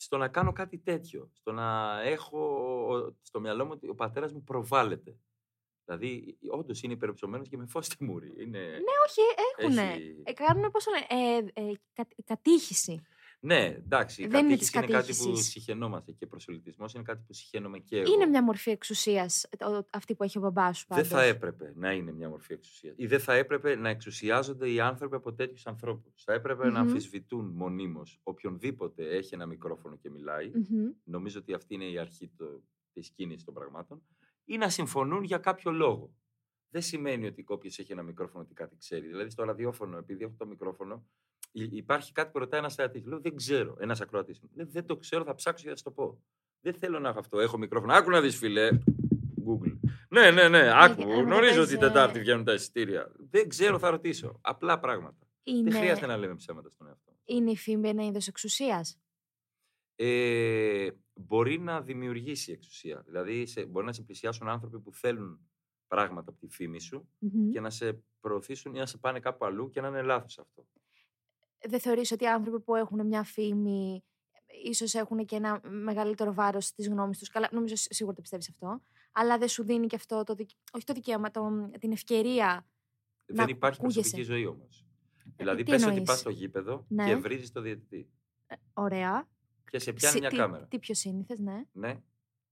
[0.00, 1.30] στο να κάνω κάτι τέτοιο.
[1.32, 5.16] Στο να έχω στο μυαλό μου ότι ο πατέρας μου προβάλλεται.
[5.84, 8.34] Δηλαδή, όντως είναι υπερυψωμένο και με φως στη μούρη.
[8.38, 8.58] Είναι...
[8.58, 9.20] Ναι, όχι,
[9.58, 9.90] έχουνε.
[9.92, 13.06] έχει- Ε, κάνουν, πώς το λένε, ε, ε, κα- κατήχηση.
[13.40, 14.22] Ναι, εντάξει.
[14.22, 15.50] η Δεν είναι κατήχηση της είναι κάτι που κατήχησης.
[15.50, 18.12] συχαινόμαστε και προσελητισμός είναι κάτι που συχαίνομαι και εγώ.
[18.12, 19.48] Είναι μια μορφή εξουσίας
[19.90, 21.12] αυτή που έχει ο μπαμπάς σου Δεν πάντως.
[21.12, 22.94] θα έπρεπε να είναι μια μορφή εξουσίας.
[22.98, 26.22] Ή δεν θα έπρεπε να εξουσιάζονται οι άνθρωποι από τέτοιους ανθρώπους.
[26.24, 26.76] Θα έπρεπε να Μμμ.
[26.88, 30.50] αμφισβητούν μονίμως οποιονδήποτε έχει ένα μικρόφωνο και μιλάει.
[30.54, 30.90] Μμμ.
[31.04, 32.30] Νομίζω ότι αυτή είναι η αρχή
[32.92, 34.02] της κίνησης των πραγμάτων.
[34.44, 36.14] Ή να συμφωνούν για κάποιο λόγο.
[36.70, 39.06] Δεν σημαίνει ότι όποιο έχει ένα μικρόφωνο ότι κάτι ξέρει.
[39.06, 43.04] Δηλαδή στο ραδιόφωνο, επειδή έχω το μικρόφωνο, υ- υπάρχει κάτι που ρωτάει ένας θεατής.
[43.04, 43.76] Λέω δεν ξέρω.
[43.80, 44.40] Ένας ακροατής.
[44.54, 46.22] Λέει δεν το ξέρω, θα ψάξω και θα σου το πω.
[46.60, 47.38] Δεν θέλω να έχω αυτό.
[47.40, 47.92] Έχω μικρόφωνο.
[47.92, 48.68] Άκου να δεις, φιλέ.
[49.46, 49.78] Google.
[50.08, 50.70] Ναι, ναι, ναι.
[50.74, 51.02] Άκου.
[51.02, 53.12] ε, δεν Γνωρίζω παίζει, ότι την Τετάρτη βγαίνουν τα εισιτήρια.
[53.16, 54.38] Δεν ξέρω, θα ρωτήσω.
[54.40, 55.26] Απλά πράγματα.
[55.42, 57.10] Είναι, Δεν χρειάζεται να λέμε ψέματα στον εαυτό.
[57.10, 57.20] μας.
[57.24, 58.98] είναι η φήμη ένα είδος εξουσίας.
[59.96, 63.02] ε, μπορεί να δημιουργήσει εξουσία.
[63.06, 65.40] Δηλαδή, σε, μπορεί να σε πλησιάσουν άνθρωποι που θέλουν
[65.86, 67.08] πράγματα από τη φήμη σου
[67.52, 70.66] και να σε προωθήσουν ή να σε πάνε κάπου αλλού και να είναι λάθος αυτό.
[71.68, 74.04] Δεν θεωρείς ότι οι άνθρωποι που έχουν μια φήμη
[74.64, 78.48] ίσως έχουν και ένα μεγαλύτερο βάρος στις γνώμες τους; Καλά, νομίζω σ- σίγουρα το πιστεύεις
[78.48, 78.80] αυτό.
[79.12, 82.66] Αλλά δεν σου δίνει και αυτό το, δικ- όχι το δικαίωμα, το, την ευκαιρία.
[83.26, 84.00] Να Δεν υπάρχει ακούγεσαι.
[84.00, 84.84] προσωπική ζωή όμως.
[85.36, 87.04] Δηλαδή, τι πες ότι εννοείς; πας στο γήπεδο Ναι.
[87.06, 88.08] και βρίζεις το διαιτητή.
[88.72, 89.28] Ωραία.
[89.70, 90.66] Και σε πιάνει Συ- μια τι, κάμερα.
[90.66, 91.62] Τι πιο σύνηθες, ναι.
[91.72, 92.00] Ναι.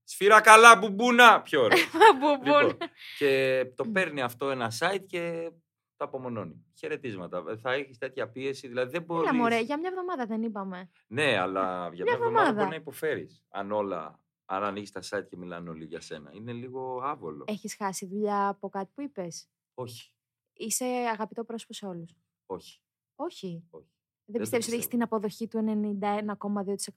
[0.05, 1.43] Σφύρα καλά, μπουμπούνα!
[1.43, 1.79] Πιο ωραίο.
[2.21, 2.67] Μπουμπούν.
[2.67, 2.89] λοιπόν,
[3.19, 5.51] και το παίρνει αυτό ένα site και
[5.97, 6.65] το απομονώνει.
[6.79, 7.45] Χαιρετίσματα.
[7.49, 8.69] Ε, Θα έχεις τέτοια πίεση.
[8.69, 9.29] Δηλαδή δεν μπορείς.
[9.29, 10.91] Έλα μωρέ, για μια εβδομάδα δεν είπαμε.
[11.07, 12.53] Ναι, αλλά για μια Μια εβδομάδα εβδομάδα.
[12.53, 13.45] μπορεί να υποφέρεις.
[13.49, 14.21] Αν όλα.
[14.49, 16.31] Αν ανοίγεις τα site και μιλάνε όλοι για σένα.
[16.35, 17.45] Είναι λίγο άβολο.
[17.47, 20.13] Έχεις χάσει δουλειά από κάτι που είπες; Όχι.
[20.53, 22.15] Είσαι αγαπητό πρόσωπο σε όλους;
[22.47, 22.81] Όχι.
[23.15, 23.65] Όχι.
[23.71, 23.91] όχι.
[24.25, 24.89] Δεν το πιστεύεις ότι έχεις πιστεύω.
[24.89, 25.59] την αποδοχή του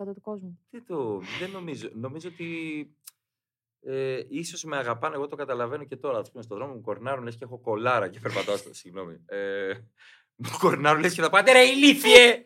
[0.08, 1.90] 91,2% του κόσμου; Δεν, το, δεν νομίζω.
[1.94, 2.48] Νομίζω ότι
[3.82, 6.20] ε, ίσως με αγαπάνε, εγώ το καταλαβαίνω και τώρα.
[6.20, 9.20] Ας πούμε, στον δρόμο μου κορνάρουν, λες και έχω κολάρα και περπατάω στο, συγγνώμη.
[9.26, 9.74] Ε,
[10.36, 12.44] μου κορνάρουν, λες και θα πάτε ρε ηλίθιε!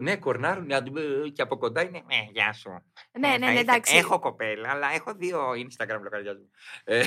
[0.00, 0.80] ναι, κορνάρουν ε,
[1.32, 2.68] και από κοντά είναι Ναι, γεια σου.
[2.70, 2.78] Ναι,
[3.10, 3.96] Ε, ναι, θα ναι, ήθελα- εντάξει.
[3.96, 6.50] Έχω κοπέλα, αλλά έχω δύο Instagram λογαριασμού.
[6.84, 7.04] Ε,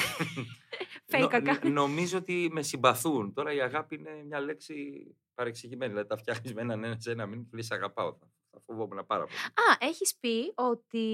[1.12, 1.72] Fake νο- account.
[1.72, 3.34] νομίζω ότι με συμπαθούν.
[3.34, 5.92] Τώρα η αγάπη είναι μια λέξη παρεξηγημένη.
[5.92, 8.18] Δηλαδή τα φτιάχνεις με έναν ένα σε ένα μήνυμα και λες αγαπάω.
[8.56, 9.36] Θα, θα φοβόμουν πάρα πολύ.
[9.38, 11.06] Α, έχεις πει ότι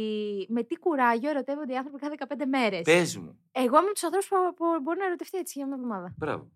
[0.49, 2.82] με τι κουράγιο ερωτεύονται οι άνθρωποι κάθε 15 μέρες.
[2.82, 3.39] Πες μου.
[3.51, 6.13] Εγώ είμαι τους ανθρώπους που, που μπορεί να ερωτευτεί έτσι για μια εβδομάδα.
[6.17, 6.51] Μπράβο.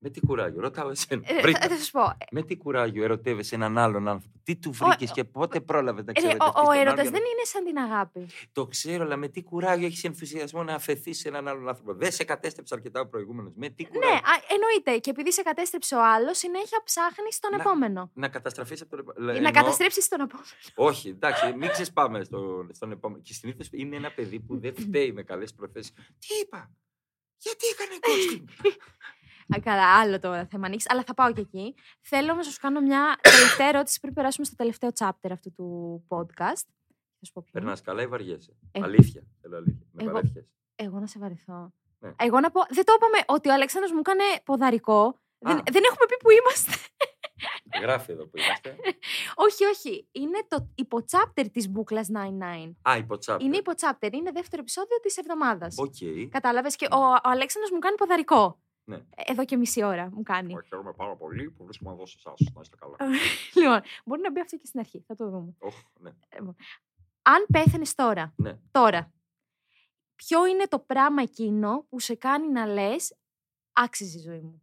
[0.00, 0.60] Με τι κουράγιο.
[0.60, 1.22] Ρωτάω εσένα.
[1.24, 1.60] Ε, Βρήκα.
[1.60, 2.16] θα, θα σου πω.
[2.30, 6.12] Με τι κουράγιο ερωτεύεσαι έναν άλλον άνθρωπο; Τι του βρήκες και πότε πρόλαβε να Ε,
[6.12, 6.44] ρε, ξέρετε.
[6.44, 8.26] ο, ο έρωτας δεν είναι σαν την αγάπη.
[8.52, 12.12] Το ξέρω, αλλά με τι κουράγιο έχεις ενθουσιασμό να αφαιθείς σε έναν άλλον άνθρωπο; Δεν
[12.12, 13.52] σε κατέστρεψε αρκετά ο προηγούμενος.
[13.56, 14.16] Με τι Ναι, κουράγιο.
[14.16, 14.98] α, εννοείται.
[14.98, 18.10] Και επειδή σε κατέστρεψε ο άλλος, συνέχεια ψάχνεις τον Να- επόμενο.
[18.14, 19.26] Να καταστραφείς από τον επόμενο.
[19.30, 20.46] Να Εννοώ- καταστρέψεις τον επόμενο.
[20.74, 23.22] Όχι, εντάξει, μην ξεσπάμε στο, στον επόμενο.
[23.22, 25.92] Και συνήθως είναι ένα παιδί που δεν φταίει με καλές προθέσεις.
[25.92, 26.70] Τι είπα,
[27.38, 28.44] Γιατί έκανε ghosting;
[29.56, 31.74] Α, Καλά, άλλο το θέμα ανοίξεις, αλλά θα πάω και εκεί.
[32.00, 35.66] Θέλω όμω να σου κάνω μια τελευταία ερώτηση πριν περάσουμε στο τελευταίο chapter αυτού του
[36.08, 36.64] podcast.
[37.18, 37.52] Θα σου πω ποιο.
[37.52, 38.80] Περνάς καλά ή βαριέσαι; Ε.
[38.82, 39.22] Αλήθεια.
[39.40, 39.86] Θέλω αλήθεια.
[39.92, 40.44] Με Εγώ- βαρέθηκες.
[40.74, 41.72] Εγώ να σε βαρεθώ.
[41.98, 42.10] Ναι.
[42.16, 42.60] Εγώ να πω.
[42.68, 45.18] Δεν το είπαμε ότι ο Αλέξανδρος μου έκανε ποδαρικό.
[45.38, 45.62] Δεν, Α.
[45.70, 46.72] δεν έχουμε πει που είμαστε.
[47.82, 48.76] Γράφει εδώ που είμαστε.
[49.46, 50.08] όχι, όχι.
[50.12, 52.74] Είναι το υπο chapter της μπουκλας 99.
[52.90, 53.40] Α, υπο chap.
[53.40, 54.14] Είναι υπο chapter.
[54.14, 55.74] Είναι δεύτερο επεισόδιο της εβδομάδας.
[55.78, 55.94] Οκ.
[56.30, 58.58] Κατάλαβες και ο, ο Αλέξανδρος μου κάνει ποδαρικό.
[58.88, 58.96] Ναι.
[58.96, 60.56] Ε, Εδώ και μισή ώρα μου κάνει.
[60.68, 62.52] Χαίρομαι πάρα πολύ που βρίσκομαι εδώ σε εσάς.
[62.54, 62.96] Να είστε καλά.
[63.60, 65.04] λοιπόν, μπορεί να μπει αυτό και στην αρχή.
[65.06, 65.54] Θα το δούμε.
[65.58, 66.10] Οχ, ναι.
[67.22, 68.58] Αν πέθανε τώρα, ναι.
[68.70, 69.12] τώρα,
[70.14, 73.16] ποιο είναι το πράγμα εκείνο που σε κάνει να λες
[73.72, 74.62] άξιζε η ζωή μου.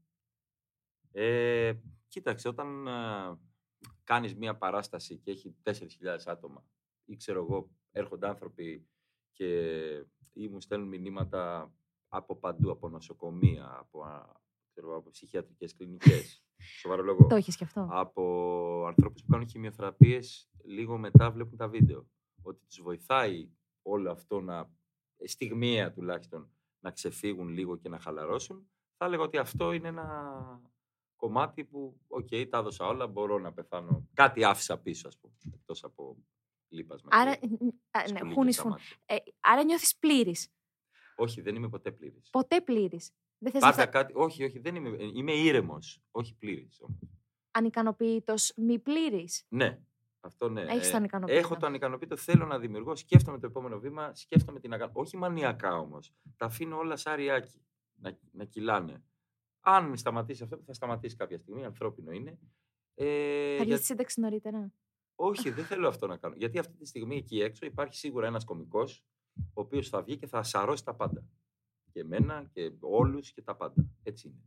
[1.12, 1.74] Ε,
[2.08, 3.38] κοίταξε, όταν α,
[4.04, 5.72] κάνεις μία παράσταση και έχει 4.000
[6.26, 6.66] άτομα
[7.06, 8.88] ή ξέρω εγώ, έρχονται άνθρωποι
[9.32, 9.80] και
[10.34, 11.74] ή μου στέλνουν μηνύματα
[12.08, 14.30] από παντού, από νοσοκομεία, από, α,
[14.72, 16.44] ξέρω, εγώ, από ψυχιατρικές κλινικές,
[16.80, 17.88] σοβαρό λόγο, Το έχει και αυτό.
[17.92, 22.08] από ανθρώπους που κάνουν χημειοθεραπείες, λίγο μετά βλέπουν τα βίντεο.
[22.42, 23.50] Ότι τους βοηθάει
[23.82, 24.70] όλο αυτό να,
[25.24, 30.62] στιγμιαία τουλάχιστον, να ξεφύγουν λίγο και να χαλαρώσουν, θα έλεγα ότι αυτό είναι ένα
[31.16, 34.08] κομμάτι που, οκ, τα έδωσα όλα, μπορώ να πεθάνω.
[34.14, 36.18] Κάτι άφησα πίσω, ας πούμε, εκτός από
[36.68, 37.10] λίπασμα.
[37.12, 37.50] Άρα, και α,
[38.02, 38.72] ναι, σκουλήκια χούνεις στα φουν.
[38.72, 38.96] μάτια.
[39.06, 40.50] Ε, άρα νιώθεις πλήρης.
[41.16, 42.30] Όχι, δεν είμαι ποτέ πλήρης.
[42.30, 43.12] Ποτέ πλήρης.
[43.38, 44.14] Δεν θες να Πάντα είσαι κάτι.
[44.16, 44.90] Όχι, όχι, δεν είμαι.
[44.90, 46.02] ε, Είμαι ήρεμος.
[46.12, 46.82] Όχι πλήρης.
[47.52, 49.46] ανικανοποιητός, μη πλήρης.
[49.50, 49.80] Ναι.
[50.20, 50.62] Αυτό ναι.
[50.62, 51.40] Έχεις Ε, το ανικανοποίητο.
[51.40, 52.18] Έχω το ανικανοποιητό.
[52.18, 52.96] Θέλω να δημιουργώ.
[52.96, 54.16] Σκέφτομαι το επόμενο βήμα.
[54.16, 54.92] Σκέφτομαι την αγάπη.
[54.96, 56.14] Όχι μανιακά όμως.
[56.38, 57.62] Τα αφήνω όλα σαν ριάκι.
[57.96, 59.04] Να, να κυλάνε.
[59.60, 61.66] Αν σταματήσει αυτό, θα σταματήσει κάποια στιγμή.
[61.66, 62.40] Ανθρώπινο είναι.
[62.94, 64.72] Ε, Θα βγει για- στη σύνταξη νωρίτερα.
[65.16, 66.36] Όχι, δεν θέλω αυτό να κάνω.
[66.38, 69.04] Γιατί αυτή τη στιγμή εκεί έξω υπάρχει σίγουρα ένας κωμικός,
[69.38, 71.24] ο οποίος θα βγει και θα σαρώσει τα πάντα.
[71.92, 73.86] Και εμένα και όλους και τα πάντα.
[74.04, 74.44] Έτσι είναι.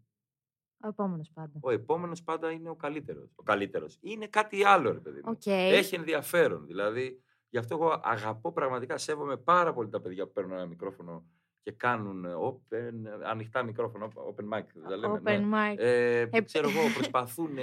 [0.83, 1.59] Ο επόμενος πάντα.
[1.61, 3.33] Ο επόμενος πάντα είναι ο καλύτερος.
[3.37, 3.99] Ο καλύτερος.
[4.01, 5.31] Είναι κάτι άλλο, ρε παιδί μου.
[5.31, 5.47] Οκ.
[5.47, 6.67] Έχει ενδιαφέρον.
[6.67, 11.27] Δηλαδή, γι' αυτό εγώ αγαπώ πραγματικά, σέβομαι πάρα πολύ τα παιδιά που παίρνουν ένα μικρόφωνο
[11.63, 12.93] και κάνουν open,
[13.25, 14.65] ανοιχτά μικρόφωνο, open mic.
[14.89, 15.39] τα λέμε, ναι.
[15.39, 15.79] Open mic.
[15.79, 17.57] Ε, Ε, ξέρω εγώ, προσπαθούν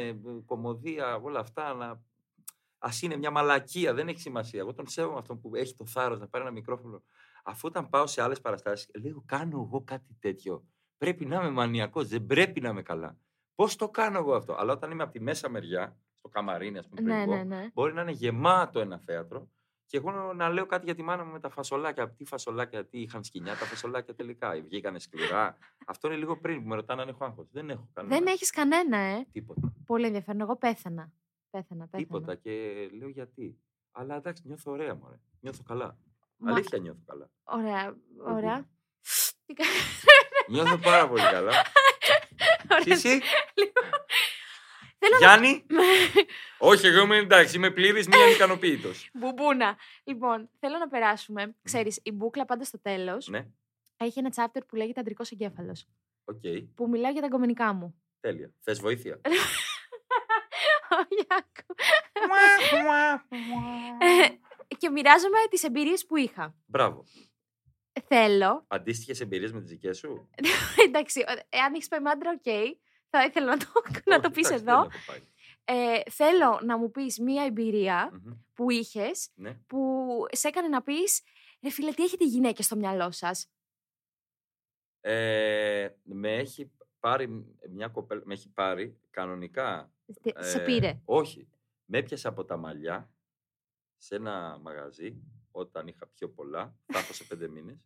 [0.45, 2.01] κωμωδία, όλα αυτά να.
[2.85, 4.59] Α είναι μια μαλακία, δεν έχει σημασία.
[4.59, 7.03] Εγώ τον σέβομαι αυτόν που έχει το θάρρος να πάρει ένα μικρόφωνο.
[7.43, 10.65] Αφού όταν πάω σε άλλες παραστάσεις, λέω: Κάνω εγώ κάτι τέτοιο.
[10.97, 13.17] Πρέπει να είμαι μανιακός, δεν πρέπει να είμαι καλά.
[13.55, 16.87] Πώς το κάνω εγώ αυτό; Αλλά όταν είμαι από τη μέσα μεριά, στο καμαρίνι, ας
[16.87, 17.69] πούμε, πριν Ναι, βγω, ναι, ναι.
[17.73, 19.49] μπορεί να είναι γεμάτο ένα θέατρο
[19.87, 22.09] και εγώ να- να λέω κάτι για τη μάνα μου με τα φασολάκια.
[22.11, 24.51] Τι φασολάκια, τι είχαν σκηνιά, τα φασολάκια τελικά.
[24.51, 25.57] Βγήκανε σκληρά.
[25.85, 27.47] Αυτό είναι λίγο πριν που με ρωτάνε αν έχω άγχος.
[27.51, 28.15] Δεν έχω κανένα.
[28.15, 29.25] Δεν έχεις κανένα, ε.
[29.31, 29.73] Τίποτα.
[29.85, 30.41] Πολύ ενδιαφέρον.
[30.41, 31.11] Εγώ πέθανα.
[31.55, 32.03] Πέθανα, πέθανα.
[32.03, 32.35] Τίποτα.
[32.35, 32.51] Και
[32.97, 33.59] λέω γιατί;
[33.91, 35.15] Αλλά εντάξει, νιώθω ωραία, μωρέ.
[35.39, 35.97] Νιώθω καλά.
[36.37, 37.29] Μα- Αλήθεια νιώθω καλά.
[37.43, 37.95] Ωραία,
[38.25, 38.69] ωραία.
[39.45, 39.63] Τι κα-
[40.47, 41.51] Νιώθω πάρα πολύ καλά.
[42.81, 42.93] Ωραία.
[42.95, 43.07] Εσύ,
[43.53, 43.83] Λοιπόν,
[44.97, 45.17] Θέλω να...
[45.17, 45.65] Γιάννη;
[46.71, 48.89] Όχι, εγώ είμαι εντάξει, είμαι πλήρης, μη ανικανοποιητό.
[49.19, 49.77] Μπουμπούνα.
[50.03, 51.55] Λοιπόν, θέλω να περάσουμε.
[51.63, 53.47] Ξέρεις, η μπούκλα πάντα στο τέλος ναι,
[53.97, 55.87] έχει ένα chapter που λέγεται Αντρικός εγκέφαλος.
[56.25, 56.41] οκ,
[56.75, 58.01] Που μιλάω για τα γκομενικά μου.
[58.19, 58.53] τέλεια.
[58.59, 59.21] Θες βοήθεια.
[60.89, 61.75] Όχι, άκου.
[63.99, 64.27] Ε,
[64.77, 66.55] και μοιράζομαι τις εμπειρίες που είχα.
[66.65, 67.05] Μπράβο.
[68.07, 70.29] Θέλω, Αντίστοιχες εμπειρίες με τις δικές σου;
[70.87, 72.43] εντάξει, ο- εάν έχεις πάει με άντρα, οκ,
[73.09, 73.65] θα ήθελα να το,
[74.05, 74.81] να Όχι, το πεις εντάξει, εδώ.
[74.81, 75.27] δεν έχω πάει.
[75.65, 79.53] Ε, θέλω να μου πεις μία εμπειρία Μμμ, που είχες, Ναι.
[79.67, 81.21] που σε έκανε να πεις,
[81.63, 83.49] ρε φίλε, τι έχετε οι γυναίκες στο μυαλό σας;
[85.01, 89.93] Ε, με έχει πάρει μια κοπέλα, με έχει πάρει κανονικά.
[90.21, 91.01] Τι- σε ε, πήρε.
[91.05, 91.47] Όχι.
[91.85, 93.09] Με έπιασε από τα μαλλιά
[93.97, 97.77] σε ένα μαγαζί όταν είχα πιο πολλά, θα έχω σε πέντε μήνες.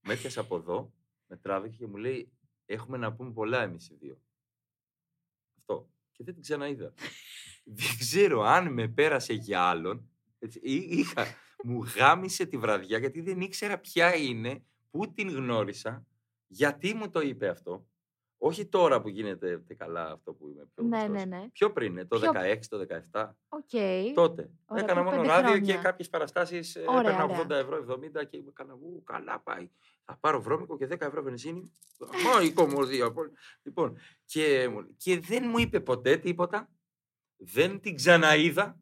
[0.00, 0.92] Με έπιασε από εδώ,
[1.26, 2.32] με τράβηξε και μου λέει
[2.66, 4.20] έχουμε να πούμε πολλά εμείς οι δύο.
[5.58, 5.90] Αυτό.
[6.12, 6.92] Και δεν την ξαναείδα.
[7.64, 10.10] δεν ξέρω αν με πέρασε για άλλον.
[10.38, 11.26] Έτσι, ή- είχα,
[11.64, 16.06] μου γάμισε τη βραδιά γιατί δεν ήξερα ποια είναι, πού την γνώρισα,
[16.46, 17.88] γιατί μου το είπε αυτό.
[18.42, 21.24] Όχι τώρα που γίνεται τε καλά αυτό που είμαι πιο Ναι, γνωστός.
[21.28, 21.48] ναι, ναι.
[21.52, 23.36] Πιο πριν, ε, το Πιο- 16, το 17.
[23.48, 23.70] Οκ.
[24.14, 24.50] Τότε.
[24.66, 25.74] Ωραία, Έκανα πριν μόνο πέντε ράδιο χρόνια.
[25.74, 27.36] και κάποιες παραστάσεις Ωραία, έπαιρνα ωραία.
[27.40, 29.70] 80 ευρώ, 70 και έκανα ου, καλά πάει.
[30.04, 31.72] Θα πάρω βρώμικο και 10 ευρώ βενζίνη.
[31.98, 33.04] Μα η κωμωδία.
[33.04, 33.38] απόλυτα.
[33.62, 36.70] Λοιπόν, και, μου- και δεν μου είπε ποτέ τίποτα.
[37.36, 38.80] Δεν την ξαναείδα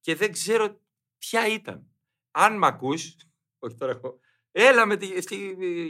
[0.00, 0.80] και δεν ξέρω
[1.18, 1.86] ποια ήταν.
[2.30, 3.16] Αν μ' ακούς,
[3.58, 4.18] όχι τώρα εγώ,
[4.58, 5.36] έλα με τη στη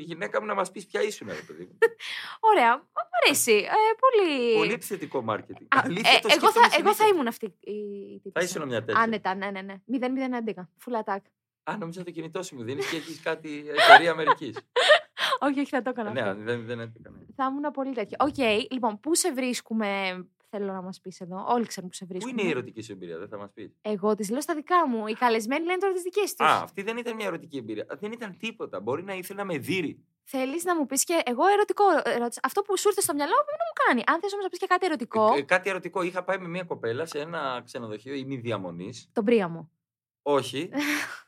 [0.00, 1.78] γυναίκα μου να μας πεις ποια ήσουν, ρε παιδί μου.
[2.50, 2.76] Ωραία.
[2.76, 3.52] Μ' αρέσει.
[3.52, 4.54] Ε, πολύ.
[4.56, 5.68] Πολύ επιθετικό μάρκετινγκ.
[5.76, 7.14] Α, Αλήθεια, ε, το εγώ, θα, σκέφτομαι εγώ θα συνέχεια.
[7.14, 8.30] ήμουν αυτή η τύπησα.
[8.32, 9.00] Θα ήσουν μια τέτοια.
[9.02, 9.74] Άνετα, ναι, ναι, ναι.
[10.54, 10.60] 0-0-11.
[10.84, 11.18] Full attack.
[11.70, 14.56] Α, νόμιζα το κινητό σου μου δίνει και έχεις κάτι εταιρεία Αμερικής.
[15.46, 16.10] όχι, όχι, θα το έκανα.
[16.12, 16.42] ναι, αυτό.
[16.42, 17.16] δεν, δεν έκανα.
[17.36, 18.16] Θα ήμουν πολύ τέτοιο.
[18.20, 18.38] Οκ,
[18.70, 19.88] λοιπόν, πού σε βρίσκουμε,
[20.50, 21.44] θέλω να μας πεις εδώ.
[21.48, 22.40] Όλοι ξέρουν που σε Πού βρίσκουμε.
[22.42, 25.06] είναι η ερωτική σου εμπειρία, δεν θα μας πεις; Εγώ τι λέω στα δικά μου.
[25.06, 26.46] Οι καλεσμένοι λένε τώρα τις δικές τους.
[26.46, 27.86] Α, αυτή δεν ήταν μια ερωτική εμπειρία.
[28.00, 28.80] Δεν ήταν τίποτα.
[28.80, 30.04] Μπορεί να ήθελα με δείρει.
[30.28, 32.40] Θέλεις να μου πεις και εγώ ερωτικό ερώτηση.
[32.42, 34.02] Αυτό που σου ήρθε στο μυαλό μου να μου κάνει.
[34.06, 36.02] Αν θες όμως να πεις και κάτι ερωτικό, Ε, ε, κάτι ερωτικό.
[36.02, 38.92] Είχα πάει με μια κοπέλα σε ένα ξενοδοχείο ημιδιαμονή.
[39.12, 39.70] τον Πρίαμο.
[40.22, 40.70] Όχι.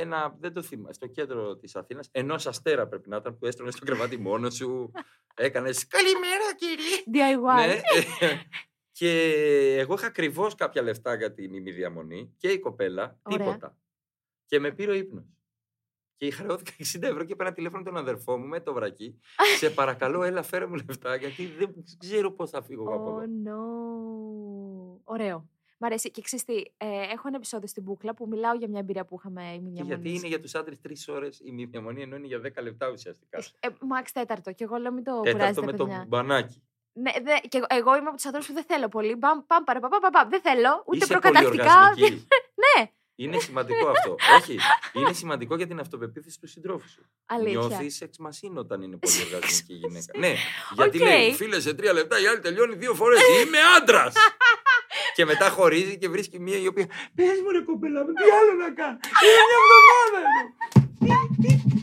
[0.00, 2.08] Ένα, δεν το θυμάμαι, στο κέντρο της Αθήνας.
[2.12, 4.92] Ενός αστέρα πρέπει να ήταν που έστρωνε στο κρεβάτι μόνος σου.
[5.34, 7.02] Έκανες Καλημέρα, κύριε.
[7.12, 7.66] DIY.
[7.66, 7.80] Ναι.
[8.92, 9.10] και
[9.78, 13.46] εγώ είχα ακριβώς κάποια λεφτά για την ημιδιαμονή και η κοπέλα Ωραία.
[13.46, 13.76] τίποτα.
[14.46, 15.24] Και με πήρε ο ύπνος.
[16.16, 19.18] Και χρεώθηκα 60 ευρώ και πήρα τηλέφωνο τον αδερφό μου με το βρακί.
[19.60, 23.22] Σε παρακαλώ, έλα, φέρε μου λεφτά, γιατί δεν ξέρω πώς θα φύγω εγώ από Oh
[23.22, 23.32] εδώ.
[23.44, 25.00] no.
[25.04, 25.48] Ωραίο.
[25.78, 26.10] Μ' αρέσει.
[26.10, 29.16] Και ξέρεις τι, ε, έχω ένα επεισόδιο στην μπουκλα που μιλάω για μια εμπειρία που
[29.18, 32.40] είχαμε η Και γιατί είναι για τους άντρες τρεις ώρες η ημιδιαμονή, ενώ είναι για
[32.40, 33.38] 10 λεπτά ουσιαστικά.
[33.60, 34.52] Ε, max τέταρτο.
[34.52, 36.04] Και εγώ λέω μην το Τέταρτο κουράζετε, με το παιδιά.
[36.08, 36.62] μπανάκι.
[36.92, 39.14] Ναι, δε, και εγώ, εγώ είμαι από τους ανθρώπους που δεν θέλω πολύ.
[39.14, 40.26] Μπαμ, παμ, παρα, πα, πα, πα, πα.
[40.28, 40.82] Δεν θέλω.
[40.86, 41.50] Ούτε Είσαι προκαταρκτικά.
[41.54, 42.26] πολυοργασμική.
[42.62, 42.90] Ναι,
[43.20, 44.16] Είναι σημαντικό αυτό.
[44.38, 44.58] Όχι.
[44.92, 47.02] Είναι σημαντικό για την αυτοπεποίθηση του συντρόφου σου.
[47.26, 47.50] αλήθεια.
[47.58, 50.18] Νιώθεις sex machine όταν είναι πολυοργασμική η γυναίκα.
[50.18, 50.34] ναι,
[50.74, 51.08] γιατί Οκ.
[51.08, 53.20] λέει φίλε σε τρία λεπτά η άλλη τελειώνει δύο φορές.
[53.42, 54.14] Είμαι άντρας!
[55.14, 56.86] και μετά χωρίζει και βρίσκει μία η οποία.
[57.14, 58.98] Πες μου, ρε κοπέλα μου, τι άλλο να κάνω.
[59.24, 61.77] Είναι μια εβδομάδα εδώ.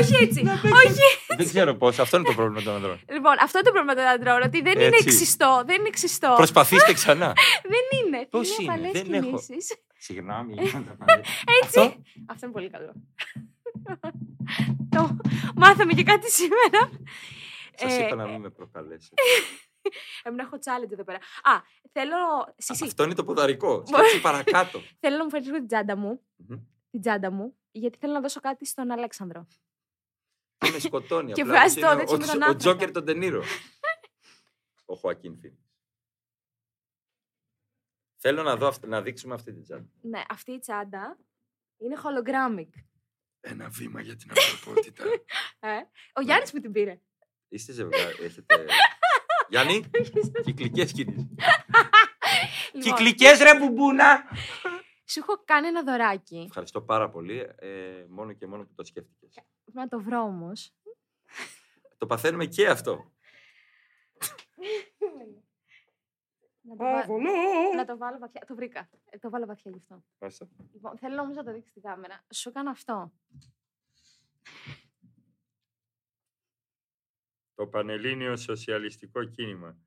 [0.00, 0.40] Όχι έτσι.
[0.84, 1.00] Όχι.
[1.36, 1.98] Δεν ξέρω πώς.
[1.98, 3.00] Αυτό είναι το πρόβλημα των ανδρών.
[3.08, 4.42] Λοιπόν, αυτό είναι το πρόβλημα των αντρών.
[4.48, 5.02] Ότι δεν είναι Έτσι.
[5.08, 5.62] εξιστό.
[5.66, 6.32] Δεν είναι εξιστό.
[6.36, 7.32] Προσπαθήστε ξανά.
[7.72, 8.26] Δεν είναι.
[8.30, 9.26] Πώς είναι είναι, απαλές δεν έχω.
[9.26, 9.76] κινήσεις.
[9.98, 11.22] Συγγνώμη, γίνονται πάλι.
[11.62, 11.80] Έτσι.
[11.80, 11.94] Αυτό;
[12.26, 12.92] Αυτό είναι πολύ καλό.
[14.90, 15.16] το
[15.56, 16.90] μάθαμε και κάτι σήμερα.
[17.74, 19.14] Σας Ε, είπα να μην με προκαλέσετε.
[20.24, 21.18] Έμουν έχω challenge εδώ πέρα.
[21.42, 21.60] Α,
[21.92, 22.16] θέλω.
[22.56, 23.82] Σισί, Αυτό είναι το ποδαρικό.
[23.86, 24.82] Σκέψου παρακάτω.
[25.00, 26.20] θέλω να μου φέρεις λίγο την τσάντα μου.
[26.90, 27.00] Μμμ.
[27.00, 29.46] Την τσάντα μου, γιατί θέλω να δώσω κάτι στον Αλέξανδρο.
[30.58, 31.32] Και με σκοτώνει.
[31.36, 32.56] Και απλά, βγάζει είναι το ο- τέτοιο με ο- τον Ο άνθρακα.
[32.56, 33.42] Τζόκερ τον Τενήρο.
[34.92, 35.62] Ο Χωακίν Φίνιξ.
[38.22, 39.88] Θέλω να, δω, αυ- να δείξουμε αυτή την τσάντα.
[40.00, 41.18] Ναι, αυτή η τσάντα
[41.76, 42.68] είναι hologramic.
[43.40, 45.04] Ένα βήμα για την ανθρωπότητα.
[45.60, 45.76] Ε;
[46.12, 47.00] Ο Γιάννης που την πήρε.
[47.48, 48.66] Είστε ζευγάρι, έχετε...
[49.48, 49.84] Γιάννη,
[50.44, 51.26] κυκλικές κινήσεις.
[52.72, 54.22] Λοιπόν, Κυκλικές ρε μπουμπούνα!
[55.10, 56.38] Σου έχω κάνει ένα δωράκι.
[56.46, 59.34] Ευχαριστώ πάρα πολύ, ε, μόνο και μόνο που το σκέφτηκες.
[59.64, 60.74] Πρέπει να το βρω όμως.
[61.98, 63.12] Το παθαίνουμε και αυτό.
[66.60, 67.06] να, το βα-
[67.76, 68.44] να το βάλω βαθιά.
[68.46, 68.88] Το βρήκα.
[69.10, 70.04] Ε, το βάλω βαθιά γι' αυτό.
[70.18, 70.48] Μάλιστα.
[70.72, 72.24] Λοιπόν, θέλω όμως να το δείξεις στην κάμερα.
[72.34, 73.12] Σου έκανα αυτό.
[77.54, 79.78] Το Πανελλήνιο Σοσιαλιστικό Κίνημα.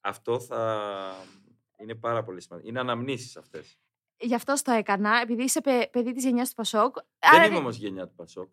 [0.00, 1.14] Αυτό θα
[1.76, 2.68] είναι πάρα πολύ σημαντικό.
[2.68, 3.78] Είναι αναμνήσεις αυτές.
[4.22, 6.94] Γι' αυτό το έκανα, επειδή είσαι παι- παιδί της γενιάς του Πασόκ.
[6.94, 8.48] Δεν άρα είμαι όμως γενιά του Πασόκ.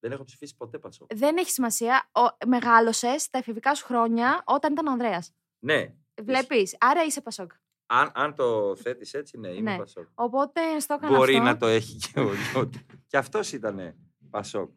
[0.00, 1.14] Δεν έχω ψηφίσει ποτέ Πασόκ.
[1.14, 2.10] δεν έχει σημασία.
[2.46, 5.32] Μεγάλωσες τα εφηβικά σου χρόνια όταν ήταν ο Ανδρέας.
[5.58, 5.86] Ναι,
[6.22, 6.76] Βλέπεις.
[6.80, 7.52] Άρα είσαι Πασόκ.
[7.86, 9.78] αν, αν το θέτεις έτσι, ναι, είμαι Ναι.
[9.78, 10.06] Πασόκ.
[10.14, 11.44] Οπότε στο έκανα Μπορεί αυτό.
[11.44, 12.86] να το έχει και ο Λιώτη.
[13.06, 13.94] και αυτός ήταν
[14.30, 14.70] Πασόκ.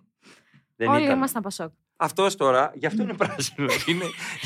[0.76, 1.16] Δεν Όλοι ήταν.
[1.16, 1.72] ήμασταν Πασόκ.
[1.96, 3.68] Αυτός τώρα, γι' αυτό είναι πράσινο.
[3.88, 4.06] είναι,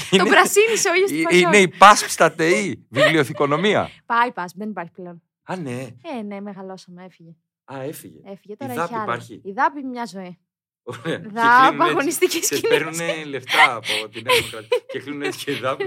[0.09, 1.41] Το είναι, πρασίνησε ο ίδιο του ε, Πασόκ.
[1.41, 3.89] είναι η ΠΑΣΠ στα ΤΕΗ, βιβλιοθηκονομία.
[4.05, 5.23] Πάει, πα, δεν υπάρχει πλέον.
[5.45, 5.87] Α, ναι.
[6.03, 7.35] Ε, ναι, μεγαλώσαμε, έφυγε.
[7.73, 8.19] Α, έφυγε.
[8.25, 8.73] Έφυγε τώρα.
[8.73, 9.03] Η έχει ΔΑΠ άλλα.
[9.03, 9.41] υπάρχει.
[9.43, 10.39] Η ΔΑΠ είναι μια ζωή.
[10.83, 11.19] Ωραία.
[11.19, 11.91] Και ΔΑΠ, κλείνουν έτσι.
[11.91, 12.67] αγωνιστική Και σκηνή.
[12.67, 14.77] παίρνουν λεφτά από την Νέα Δημοκρατία.
[14.87, 15.79] και κλείνουν έτσι και ΔΑΠ.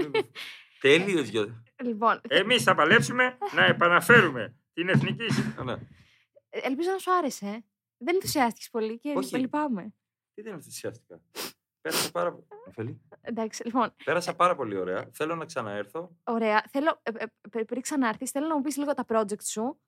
[0.81, 1.63] Τέλειος γιο.
[1.83, 5.73] Λοιπόν, Εμείς θα παλέψουμε να επαναφέρουμε την εθνική συ- Ναι.
[6.49, 7.45] ε, ελπίζω να σου άρεσε.
[7.45, 7.59] ε.
[7.97, 9.37] Δεν ενθουσιάστηκες πολύ και Όχι.
[9.37, 9.93] λυπάμαι.
[10.33, 11.21] Τι δεν ενθουσιάστηκα.
[11.89, 12.45] Πέρασα πάρα πολύ.
[12.67, 13.01] Ωφελή.
[13.21, 15.09] Εντάξει, λοιπόν, Πέρασα πάρα πολύ ωραία.
[15.11, 16.17] Θέλω να ξαναέρθω.
[16.23, 16.63] ωραία.
[16.69, 17.25] Θέλω, ε, ε,
[17.59, 19.79] ε, πριν ξανάρθεις, θέλω να μου πεις λίγο τα project σου.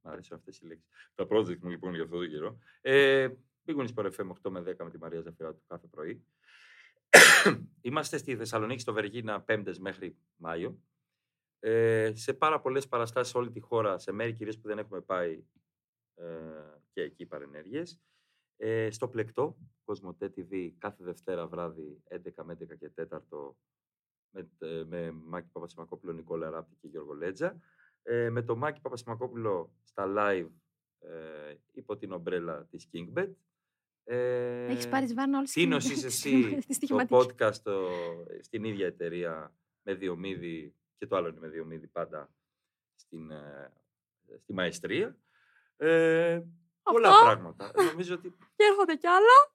[0.00, 0.88] Μ' αρέσουν αυτές οι λέξεις.
[1.14, 2.58] Τα project μου λοιπόν για αυτό το καιρό.
[2.80, 3.28] Ε,
[3.64, 6.24] πήγουν στο FM 8 με 10 με τη Μαρία Ζαφυράτου κάθε πρωί.
[7.80, 10.78] Είμαστε στη Θεσσαλονίκη, στο Βεργίνα, πέμπτες μέχρι Μάιο.
[11.58, 15.00] Ε, σε πάρα πολλές παραστάσεις σε όλη τη χώρα, σε μέρη κυρίως που δεν έχουμε
[15.00, 15.44] πάει
[16.14, 16.24] ε,
[16.92, 18.00] και εκεί παρενέργειες.
[18.64, 23.54] Ε, στο Πλεκτό, Κοσμοτέ TV, κάθε Δευτέρα βράδυ, 11 με 11 και 4
[24.30, 27.60] με, ε, με Μάκη Παπασημακόπουλο, Νικόλα Ράπτη και Γιώργο Λέτζα.
[28.02, 30.48] Ε, με το Μάκη Παπασημακόπουλο στα live
[30.98, 33.30] ε, υπό την ομπρέλα της Kingbet.
[34.04, 37.88] Ε, Έχεις πάρει βάρνα όλες Τίνος είσαι εσύ το podcast το,
[38.40, 42.34] στην ίδια εταιρεία με Διομήδη και το άλλο είναι με Διομήδη πάντα
[42.94, 43.72] στην, ε,
[44.38, 45.16] στη μαεστρία.
[45.76, 46.42] Ε,
[46.82, 47.24] πολλά Αυτό.
[47.24, 47.72] πράγματα.
[47.90, 49.50] Νομίζω ότι Και έρχονται κι άλλα.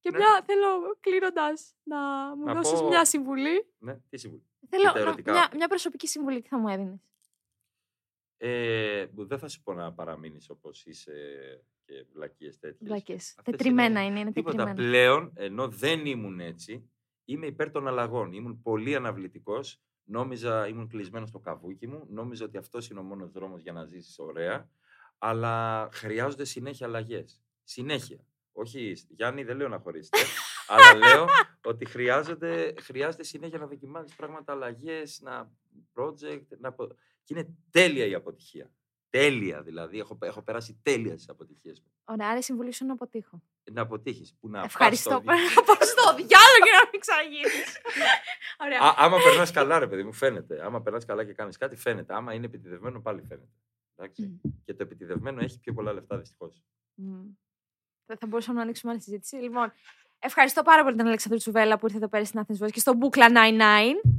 [0.00, 0.16] Και Ναι.
[0.18, 1.98] μια, θέλω κλείνοντας να
[2.36, 3.66] μου Να δώσεις πω- μια συμβουλή.
[3.78, 4.42] ναι, τι συμβουλή.
[4.68, 5.32] Θέλω τα να- ερωτικά.
[5.32, 7.00] μια, μια προσωπική συμβουλή, τι θα μου έδινες.
[8.36, 11.12] Ε, που δεν θα σου πω να παραμείνεις όπως είσαι
[11.84, 12.88] και βλακίες τέτοιες.
[12.88, 13.14] Βλακέ.
[13.14, 14.56] Αυτές Τετριμένα είναι είναι, είναι Τίποτα.
[14.64, 14.88] τετριμένα.
[14.90, 16.90] Πλέον, ενώ δεν ήμουν έτσι,
[17.24, 18.32] είμαι υπέρ των αλλαγών.
[18.32, 19.80] Ήμουν πολύ αναβλητικός.
[20.04, 22.06] Νόμιζα, ήμουν κλεισμένος στο καβούκι μου.
[22.10, 24.70] Νόμιζα ότι αυτός είναι ο μόνος δρόμος για να ζήσεις ωραία.
[25.18, 27.42] Αλλά χρειάζονται συνέχεια αλλαγές.
[27.64, 28.18] Συνέχεια.
[28.52, 30.18] Όχι, Γιάννη, δεν λέω να χωρίσετε.
[30.66, 31.26] αλλά λέω
[31.64, 35.50] ότι χρειάζονται, χρειάζεται συνέχεια να δοκιμάζεις πράγματα, αλλαγές, να
[35.94, 36.46] project.
[36.58, 36.68] Να...
[36.68, 36.86] απο-
[37.24, 38.70] Και είναι τέλεια η αποτυχία.
[39.10, 39.98] Τέλεια δηλαδή.
[39.98, 41.86] Έχω, έχω περάσει τέλεια στι αποτυχίες μου.
[42.04, 43.42] Ωραία, άρα η συμβουλή σου είναι να αποτύχω.
[43.72, 44.36] Να αποτύχεις.
[44.40, 45.10] Που να πας Ευχαριστώ.
[45.10, 47.80] στο Να πάω στο διάλογο για να μην ξαναγίνεις.
[48.64, 48.80] Ωραία.
[48.80, 50.64] Α, άμα περνάς καλά, ρε παιδί μου, φαίνεται.
[50.64, 52.14] Άμα περνάς καλά και κάνεις κάτι, φαίνεται.
[52.14, 53.48] Άμα είναι επιτιδευμένο, πάλι φαίνεται.
[53.98, 54.22] Εντάξει.
[54.42, 54.50] Μμ.
[54.64, 56.62] Και το επιτιδευμένο έχει πιο πολλά λεφτά, δυστυχώς.
[56.94, 57.24] Μμ.
[58.06, 59.36] Θα, θα μπορούσαμε να ανοίξουμε άλλη συζήτηση.
[59.36, 59.72] Λοιπόν,
[60.18, 62.96] ευχαριστώ πάρα πολύ τον Αλεξανδρού Τσουβέλα που ήρθε εδώ πέρα στην Athens Voice και στον
[62.96, 63.32] Μπούκλα 99.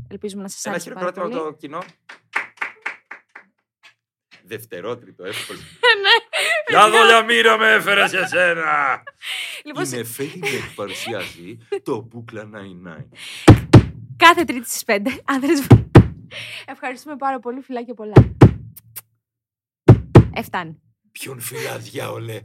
[0.09, 1.47] Ελπίζουμε να σας Ένα άρεσε πάρα χειροκρότημα πολύ.
[1.47, 1.83] από το κοινό.
[4.43, 5.59] Δευτερότριτο, εύκολο.
[6.03, 6.39] ναι.
[6.65, 9.03] Ποια δουλειά μοίρα με έφερες σε σένα!
[9.63, 13.05] Λοιπόν, Η σε- Νεφέλη με παρουσιάζει το Μπούκλα 99.
[14.17, 14.99] κάθε Τρίτη στις 5.
[15.25, 15.67] Άνδρες...
[16.65, 17.61] Ευχαριστούμε πάρα πολύ.
[17.61, 18.13] Φιλάκια πολλά.
[20.39, 20.79] Έφτανε.
[21.11, 22.41] Ποιον φυλάς, διάολε.